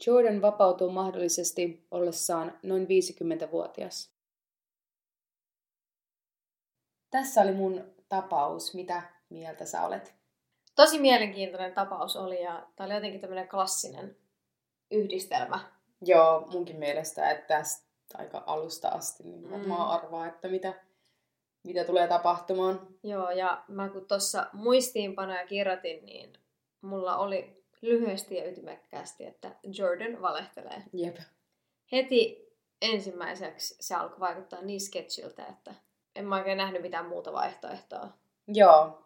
Jordan 0.07 0.43
vapautuu 0.43 0.91
mahdollisesti 0.91 1.87
ollessaan 1.91 2.59
noin 2.63 2.87
50-vuotias. 2.87 4.15
Tässä 7.11 7.41
oli 7.41 7.53
mun 7.53 7.95
tapaus. 8.09 8.75
Mitä 8.75 9.03
mieltä 9.29 9.65
sä 9.65 9.87
olet? 9.87 10.15
Tosi 10.75 10.99
mielenkiintoinen 10.99 11.75
tapaus 11.75 12.17
oli 12.17 12.43
ja 12.43 12.67
tämä 12.77 12.87
oli 12.87 12.95
jotenkin 12.95 13.21
tämmöinen 13.21 13.49
klassinen 13.49 14.17
yhdistelmä. 14.91 15.75
Joo, 16.03 16.47
munkin 16.53 16.77
mielestä, 16.77 17.31
että 17.31 17.59
tästä 17.59 17.85
aika 18.15 18.43
alusta 18.47 18.89
asti 18.89 19.23
niin 19.23 19.51
varmaan 19.51 19.89
mm. 19.89 20.05
arvaa, 20.05 20.27
että 20.27 20.49
mitä, 20.49 20.75
mitä 21.65 21.85
tulee 21.85 22.09
tapahtumaan. 22.09 22.89
Joo, 23.03 23.31
ja 23.31 23.65
mä 23.69 23.89
kun 23.89 24.07
tuossa 24.07 24.47
muistiinpanoja 24.53 25.47
kirjoitin, 25.47 26.05
niin 26.05 26.33
mulla 26.81 27.17
oli 27.17 27.65
lyhyesti 27.83 28.37
ja 28.37 28.51
ytimekkäästi, 28.51 29.27
että 29.27 29.51
Jordan 29.79 30.23
valehtelee. 30.23 30.83
Jep. 30.93 31.17
Heti 31.93 32.53
ensimmäiseksi 32.83 33.77
se 33.81 33.95
alkoi 33.95 34.21
vaikuttaa 34.21 34.63
niin 34.63 34.81
sketchiltä, 34.81 35.47
että 35.47 35.75
en 36.15 36.25
mä 36.25 36.37
oikein 36.37 36.59
nähnyt 36.59 36.83
mitään 36.83 37.07
muuta 37.07 37.33
vaihtoehtoa. 37.33 38.09
Joo. 38.49 39.03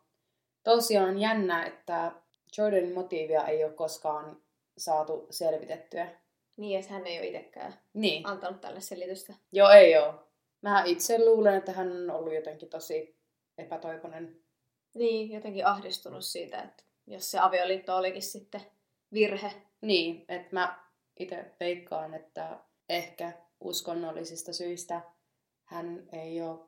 Tosiaan 0.64 1.18
jännä, 1.18 1.66
että 1.66 2.12
Jordanin 2.58 2.94
motiivia 2.94 3.44
ei 3.44 3.64
ole 3.64 3.72
koskaan 3.72 4.42
saatu 4.78 5.26
selvitettyä. 5.30 6.08
Niin, 6.58 6.80
että 6.80 6.92
hän 6.92 7.06
ei 7.06 7.18
ole 7.18 7.26
itsekään 7.26 7.74
niin. 7.94 8.26
antanut 8.26 8.60
tälle 8.60 8.80
selitystä. 8.80 9.34
Joo, 9.52 9.70
ei 9.70 9.98
ole. 9.98 10.14
Mä 10.62 10.84
itse 10.84 11.18
luulen, 11.24 11.54
että 11.54 11.72
hän 11.72 11.92
on 11.92 12.10
ollut 12.10 12.34
jotenkin 12.34 12.68
tosi 12.68 13.16
epätoivonen. 13.58 14.40
Niin, 14.94 15.32
jotenkin 15.32 15.66
ahdistunut 15.66 16.24
siitä, 16.24 16.62
että 16.62 16.84
jos 17.06 17.30
se 17.30 17.38
avioliitto 17.38 17.96
olikin 17.96 18.22
sitten 18.22 18.60
virhe. 19.12 19.52
Niin, 19.80 20.24
että 20.28 20.48
mä 20.52 20.84
itse 21.18 21.44
veikkaan, 21.60 22.14
että 22.14 22.58
ehkä 22.88 23.32
uskonnollisista 23.60 24.52
syistä 24.52 25.00
hän 25.64 26.08
ei 26.12 26.42
ole, 26.42 26.58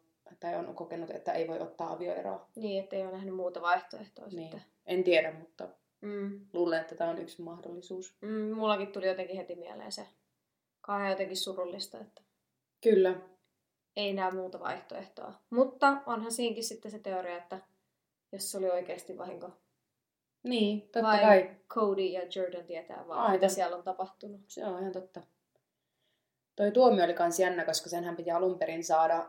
tai 0.41 0.57
on 0.57 0.75
kokenut, 0.75 1.11
että 1.11 1.33
ei 1.33 1.49
voi 1.49 1.61
ottaa 1.61 1.93
avioeroa. 1.93 2.49
Niin, 2.57 2.83
että 2.83 2.97
ei 2.97 3.03
ole 3.03 3.13
nähnyt 3.13 3.35
muuta 3.35 3.63
vaihtoehtoa 3.63 4.27
niin. 4.27 4.41
sitten. 4.41 4.65
En 4.87 5.05
tiedä, 5.05 5.33
mutta 5.33 5.69
mm. 6.01 6.41
luulen, 6.53 6.81
että 6.81 6.95
tämä 6.95 7.11
on 7.11 7.19
yksi 7.19 7.43
mahdollisuus. 7.43 8.17
Mm, 8.21 8.57
mullakin 8.57 8.93
tuli 8.93 9.07
jotenkin 9.07 9.37
heti 9.37 9.55
mieleen 9.55 9.93
se. 9.93 10.07
Kauhean 10.81 11.11
jotenkin 11.11 11.37
surullista, 11.37 11.99
että... 11.99 12.23
Kyllä. 12.83 13.15
Ei 13.97 14.13
näe 14.13 14.31
muuta 14.31 14.61
vaihtoehtoa. 14.61 15.35
Mutta 15.51 16.03
onhan 16.07 16.33
siinkin 16.33 16.65
sitten 16.65 16.91
se 16.91 16.99
teoria, 16.99 17.37
että 17.37 17.61
jos 18.33 18.51
se 18.51 18.59
oli 18.59 18.71
oikeasti 18.71 19.19
vahinko, 19.19 19.51
niin, 20.43 20.81
totta 20.81 21.03
Vai 21.03 21.21
kai. 21.21 21.57
Cody 21.69 22.03
ja 22.03 22.23
Jordan 22.35 22.65
tietää 22.65 23.05
vaan, 23.09 23.21
Aivan. 23.21 23.33
mitä 23.33 23.49
siellä 23.49 23.77
on 23.77 23.83
tapahtunut. 23.83 24.41
Se 24.49 24.65
on 24.65 24.81
ihan 24.81 24.93
totta. 24.93 25.21
Toi 26.57 26.71
tuomio 26.71 27.05
oli 27.05 27.15
kans 27.15 27.41
jännä, 27.41 27.65
koska 27.65 27.91
senhän 27.91 28.17
piti 28.17 28.31
alun 28.31 28.59
perin 28.59 28.85
saada 28.85 29.27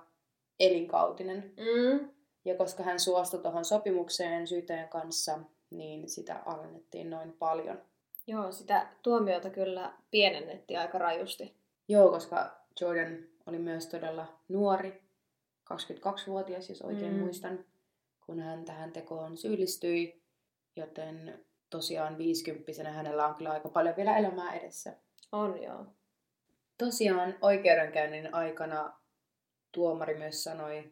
elinkautinen. 0.60 1.54
Mm. 1.58 2.10
Ja 2.46 2.56
koska 2.56 2.84
hän 2.84 3.00
suostui 3.00 3.42
tuohon 3.42 3.66
sopimukseen 3.66 4.48
syyttäjän 4.48 4.90
kanssa, 4.90 5.40
niin 5.72 6.10
sitä 6.10 6.40
alennettiin 6.46 7.10
noin 7.10 7.34
paljon. 7.34 7.82
Joo, 8.28 8.52
sitä 8.52 8.88
tuomiota 9.04 9.50
kyllä 9.50 9.94
pienennettiin 10.12 10.80
aika 10.80 10.98
rajusti. 10.98 11.56
Joo, 11.88 12.10
koska 12.12 12.62
Jordan 12.82 13.18
oli 13.46 13.60
myös 13.60 13.88
todella 13.88 14.28
nuori, 14.50 15.02
22-vuotias, 15.74 16.70
jos 16.70 16.82
oikein 16.82 17.14
mm. 17.14 17.20
muistan, 17.20 17.66
kun 18.26 18.40
hän 18.40 18.66
tähän 18.66 18.92
tekoon 18.92 19.38
syyllistyi. 19.38 20.22
Joten 20.76 21.46
tosiaan 21.70 22.18
viisikymppisenä 22.18 22.92
hänellä 22.92 23.28
on 23.28 23.36
kyllä 23.36 23.52
aika 23.52 23.70
paljon 23.70 23.96
vielä 23.96 24.18
elämää 24.18 24.54
edessä. 24.54 24.94
On 25.32 25.64
joo. 25.64 25.86
Tosiaan 26.78 27.36
oikeudenkäynnin 27.42 28.34
aikana 28.34 28.94
tuomari 29.72 30.18
myös 30.18 30.44
sanoi 30.44 30.92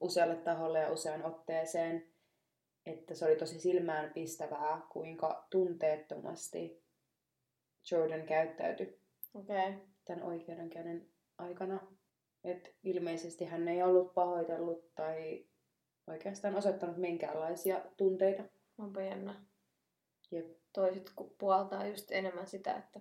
usealle 0.00 0.36
taholle 0.36 0.78
ja 0.78 0.92
usean 0.92 1.24
otteeseen, 1.24 2.06
että 2.86 3.14
se 3.14 3.24
oli 3.24 3.36
tosi 3.36 3.60
silmään 3.60 4.12
pistävää, 4.12 4.80
kuinka 4.92 5.46
tunteettomasti 5.50 6.82
Jordan 7.90 8.26
käyttäytyi 8.26 9.00
okay. 9.34 9.72
tämän 10.04 10.22
oikeudenkäynnin 10.22 11.12
aikana. 11.38 11.80
Et 12.44 12.76
ilmeisesti 12.82 13.44
hän 13.44 13.68
ei 13.68 13.82
ollut 13.82 14.14
pahoitellut 14.14 14.94
tai 14.94 15.46
oikeastaan 16.06 16.56
osoittanut 16.56 16.96
minkäänlaisia 16.96 17.80
tunteita. 17.96 18.42
Onpa 18.78 19.02
jännä. 19.02 19.44
Jep. 20.30 20.46
Toiset 20.72 21.12
puoltaa 21.38 21.86
just 21.86 22.10
enemmän 22.10 22.46
sitä, 22.46 22.76
että 22.76 23.00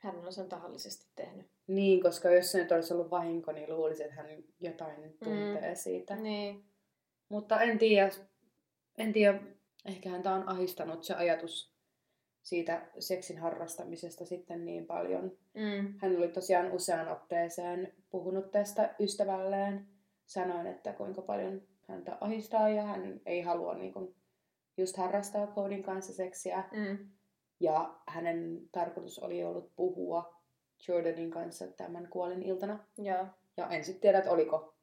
hän 0.00 0.16
on 0.16 0.32
sen 0.32 0.48
tahallisesti 0.48 1.06
tehnyt. 1.16 1.46
Niin, 1.66 2.02
koska 2.02 2.30
jos 2.30 2.52
se 2.52 2.58
nyt 2.58 2.72
olisi 2.72 2.94
ollut 2.94 3.10
vahinko, 3.10 3.52
niin 3.52 3.76
luulisi, 3.76 4.02
että 4.02 4.14
hän 4.14 4.26
jotain 4.60 5.18
tuntee 5.24 5.70
mm. 5.70 5.76
siitä. 5.76 6.16
Niin. 6.16 6.64
Mutta 7.28 7.60
en 7.60 7.78
tiedä, 7.78 8.10
en 8.98 9.12
tiedä, 9.12 9.40
ehkä 9.84 10.08
häntä 10.10 10.32
on 10.32 10.48
ahistanut 10.48 11.04
se 11.04 11.14
ajatus 11.14 11.78
siitä 12.42 12.86
seksin 12.98 13.38
harrastamisesta 13.38 14.24
sitten 14.24 14.64
niin 14.64 14.86
paljon. 14.86 15.38
Mm. 15.54 15.94
Hän 15.98 16.16
oli 16.16 16.28
tosiaan 16.28 16.72
usean 16.72 17.08
otteeseen 17.08 17.92
puhunut 18.10 18.50
tästä 18.50 18.94
ystävälleen, 19.00 19.88
sanoen, 20.26 20.66
että 20.66 20.92
kuinka 20.92 21.22
paljon 21.22 21.62
häntä 21.88 22.18
ahistaa 22.20 22.68
ja 22.68 22.82
hän 22.82 23.20
ei 23.26 23.40
halua 23.40 23.74
niin 23.74 23.92
kuin, 23.92 24.14
just 24.76 24.96
harrastaa 24.96 25.46
Codin 25.46 25.82
kanssa 25.82 26.12
seksiä. 26.12 26.64
Mm. 26.72 27.10
Ja 27.60 27.94
hänen 28.06 28.68
tarkoitus 28.72 29.18
oli 29.18 29.44
ollut 29.44 29.76
puhua 29.76 30.34
Jordanin 30.88 31.30
kanssa 31.30 31.66
tämän 31.66 32.08
kuolin 32.08 32.42
iltana. 32.42 32.78
Ja, 32.98 33.26
ja 33.56 33.68
en 33.68 33.84
sitten 33.84 34.00
tiedä, 34.00 34.18
että 34.18 34.30
oliko. 34.30 34.74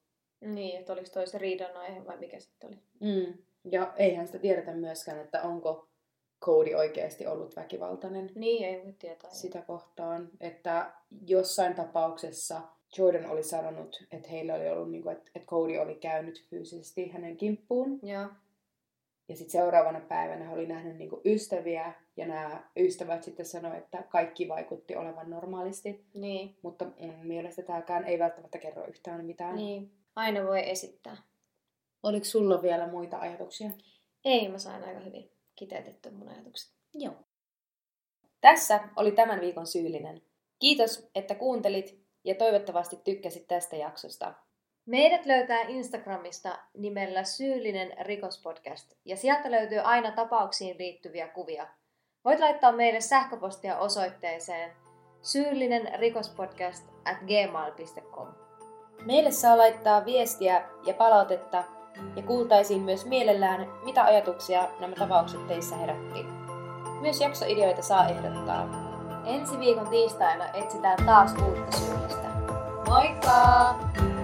Niin, 0.42 0.80
että 0.80 0.94
oliko 0.94 1.08
toi 1.14 1.28
se 1.28 1.38
riidan 1.38 1.78
aihe 1.78 2.06
vai 2.06 2.18
mikä 2.18 2.40
sitten 2.40 2.68
oli. 2.70 2.78
Mm. 3.00 3.34
Ja 3.72 3.94
eihän 3.98 4.28
sitä 4.28 4.40
tiedetä 4.40 4.72
myöskään, 4.72 5.20
että 5.20 5.42
onko 5.42 5.88
Cody 6.42 6.74
oikeasti 6.74 7.28
ollut 7.28 7.56
väkivaltainen. 7.56 8.32
Niin, 8.36 8.66
ei 8.66 8.84
voi 8.84 8.94
tietää. 8.94 9.30
Sitä 9.30 9.62
kohtaan, 9.62 10.30
että 10.40 10.92
jossain 11.28 11.76
tapauksessa 11.76 12.62
Jordan 12.98 13.26
oli 13.26 13.44
sanonut, 13.44 14.06
että 14.12 14.30
heillä 14.30 14.54
oli 14.54 14.70
ollut, 14.70 14.92
niin 14.92 15.04
kuin, 15.04 15.18
että, 15.18 15.32
että 15.36 15.48
Cody 15.48 15.78
oli 15.78 15.96
käynyt 15.96 16.46
fyysisesti 16.50 17.10
hänen 17.10 17.38
kimppuun. 17.38 18.00
Ja, 18.04 18.30
ja 19.30 19.36
sitten 19.36 19.52
seuraavana 19.52 20.00
päivänä 20.00 20.46
he 20.46 20.54
oli 20.54 20.68
nähnyt 20.68 20.98
niin 20.98 21.10
kuin 21.10 21.22
ystäviä, 21.26 21.94
ja 22.18 22.28
nämä 22.28 22.64
ystävät 22.78 23.24
sitten 23.24 23.46
sanoivat, 23.46 23.84
että 23.84 24.04
kaikki 24.10 24.48
vaikutti 24.48 24.96
olevan 24.96 25.30
normaalisti. 25.30 26.06
Niin. 26.14 26.56
Mutta 26.62 26.86
mun 27.00 27.28
mielestä 27.28 27.62
tämäkään 27.62 28.04
ei 28.04 28.20
välttämättä 28.20 28.58
kerro 28.58 28.88
yhtään 28.88 29.26
mitään. 29.26 29.56
Niin. 29.56 29.92
Aina 30.16 30.44
voi 30.44 30.70
esittää. 30.70 31.18
Oliko 32.06 32.26
sulla 32.26 32.62
vielä 32.62 32.88
muita 32.88 33.18
ajatuksia? 33.18 33.70
Ei, 34.26 34.50
mä 34.50 34.58
sain 34.58 34.84
aika 34.84 35.00
hyvin 35.00 35.32
kiteytettyä 35.56 36.12
mun 36.12 36.30
ajatukset. 36.30 36.74
Joo. 36.94 37.16
Tässä 38.42 38.80
oli 38.96 39.12
tämän 39.12 39.42
viikon 39.42 39.68
syyllinen. 39.68 40.22
Kiitos, 40.60 41.10
että 41.16 41.36
kuuntelit 41.36 42.06
ja 42.24 42.36
toivottavasti 42.36 43.00
tykkäsit 43.04 43.48
tästä 43.48 43.76
jaksosta. 43.76 44.34
Meidät 44.86 45.26
löytää 45.26 45.62
Instagramista 45.62 46.60
nimellä 46.78 47.24
Syyllinen 47.24 47.94
rikospodcast 48.06 48.94
ja 49.06 49.18
sieltä 49.18 49.52
löytyy 49.52 49.80
aina 49.80 50.12
tapauksiin 50.12 50.78
liittyviä 50.80 51.28
kuvia. 51.28 51.68
Voit 52.26 52.40
laittaa 52.40 52.72
meille 52.72 53.02
sähköpostia 53.02 53.78
osoitteeseen 53.78 54.72
syyllinen 55.22 56.00
rikospodcast 56.00 56.86
at 57.06 57.18
gmail.com. 57.20 58.28
Meille 59.06 59.32
saa 59.32 59.58
laittaa 59.58 60.06
viestiä 60.06 60.70
ja 60.86 60.94
palautetta 60.94 61.64
ja 62.16 62.22
kuultaisiin 62.22 62.82
myös 62.82 63.06
mielellään, 63.06 63.68
mitä 63.86 64.04
ajatuksia 64.04 64.68
nämä 64.80 64.96
tapaukset 64.96 65.48
teissä 65.48 65.76
herätti. 65.76 66.26
Myös 67.02 67.22
jaksoideoita 67.22 67.82
saa 67.82 68.08
ehdottaa. 68.08 68.86
Ensi 69.26 69.60
viikon 69.60 69.88
tiistaina 69.88 70.46
etsitään 70.54 71.06
taas 71.06 71.34
uutta 71.46 71.78
syyllistä. 71.78 72.28
Moikka! 72.88 74.15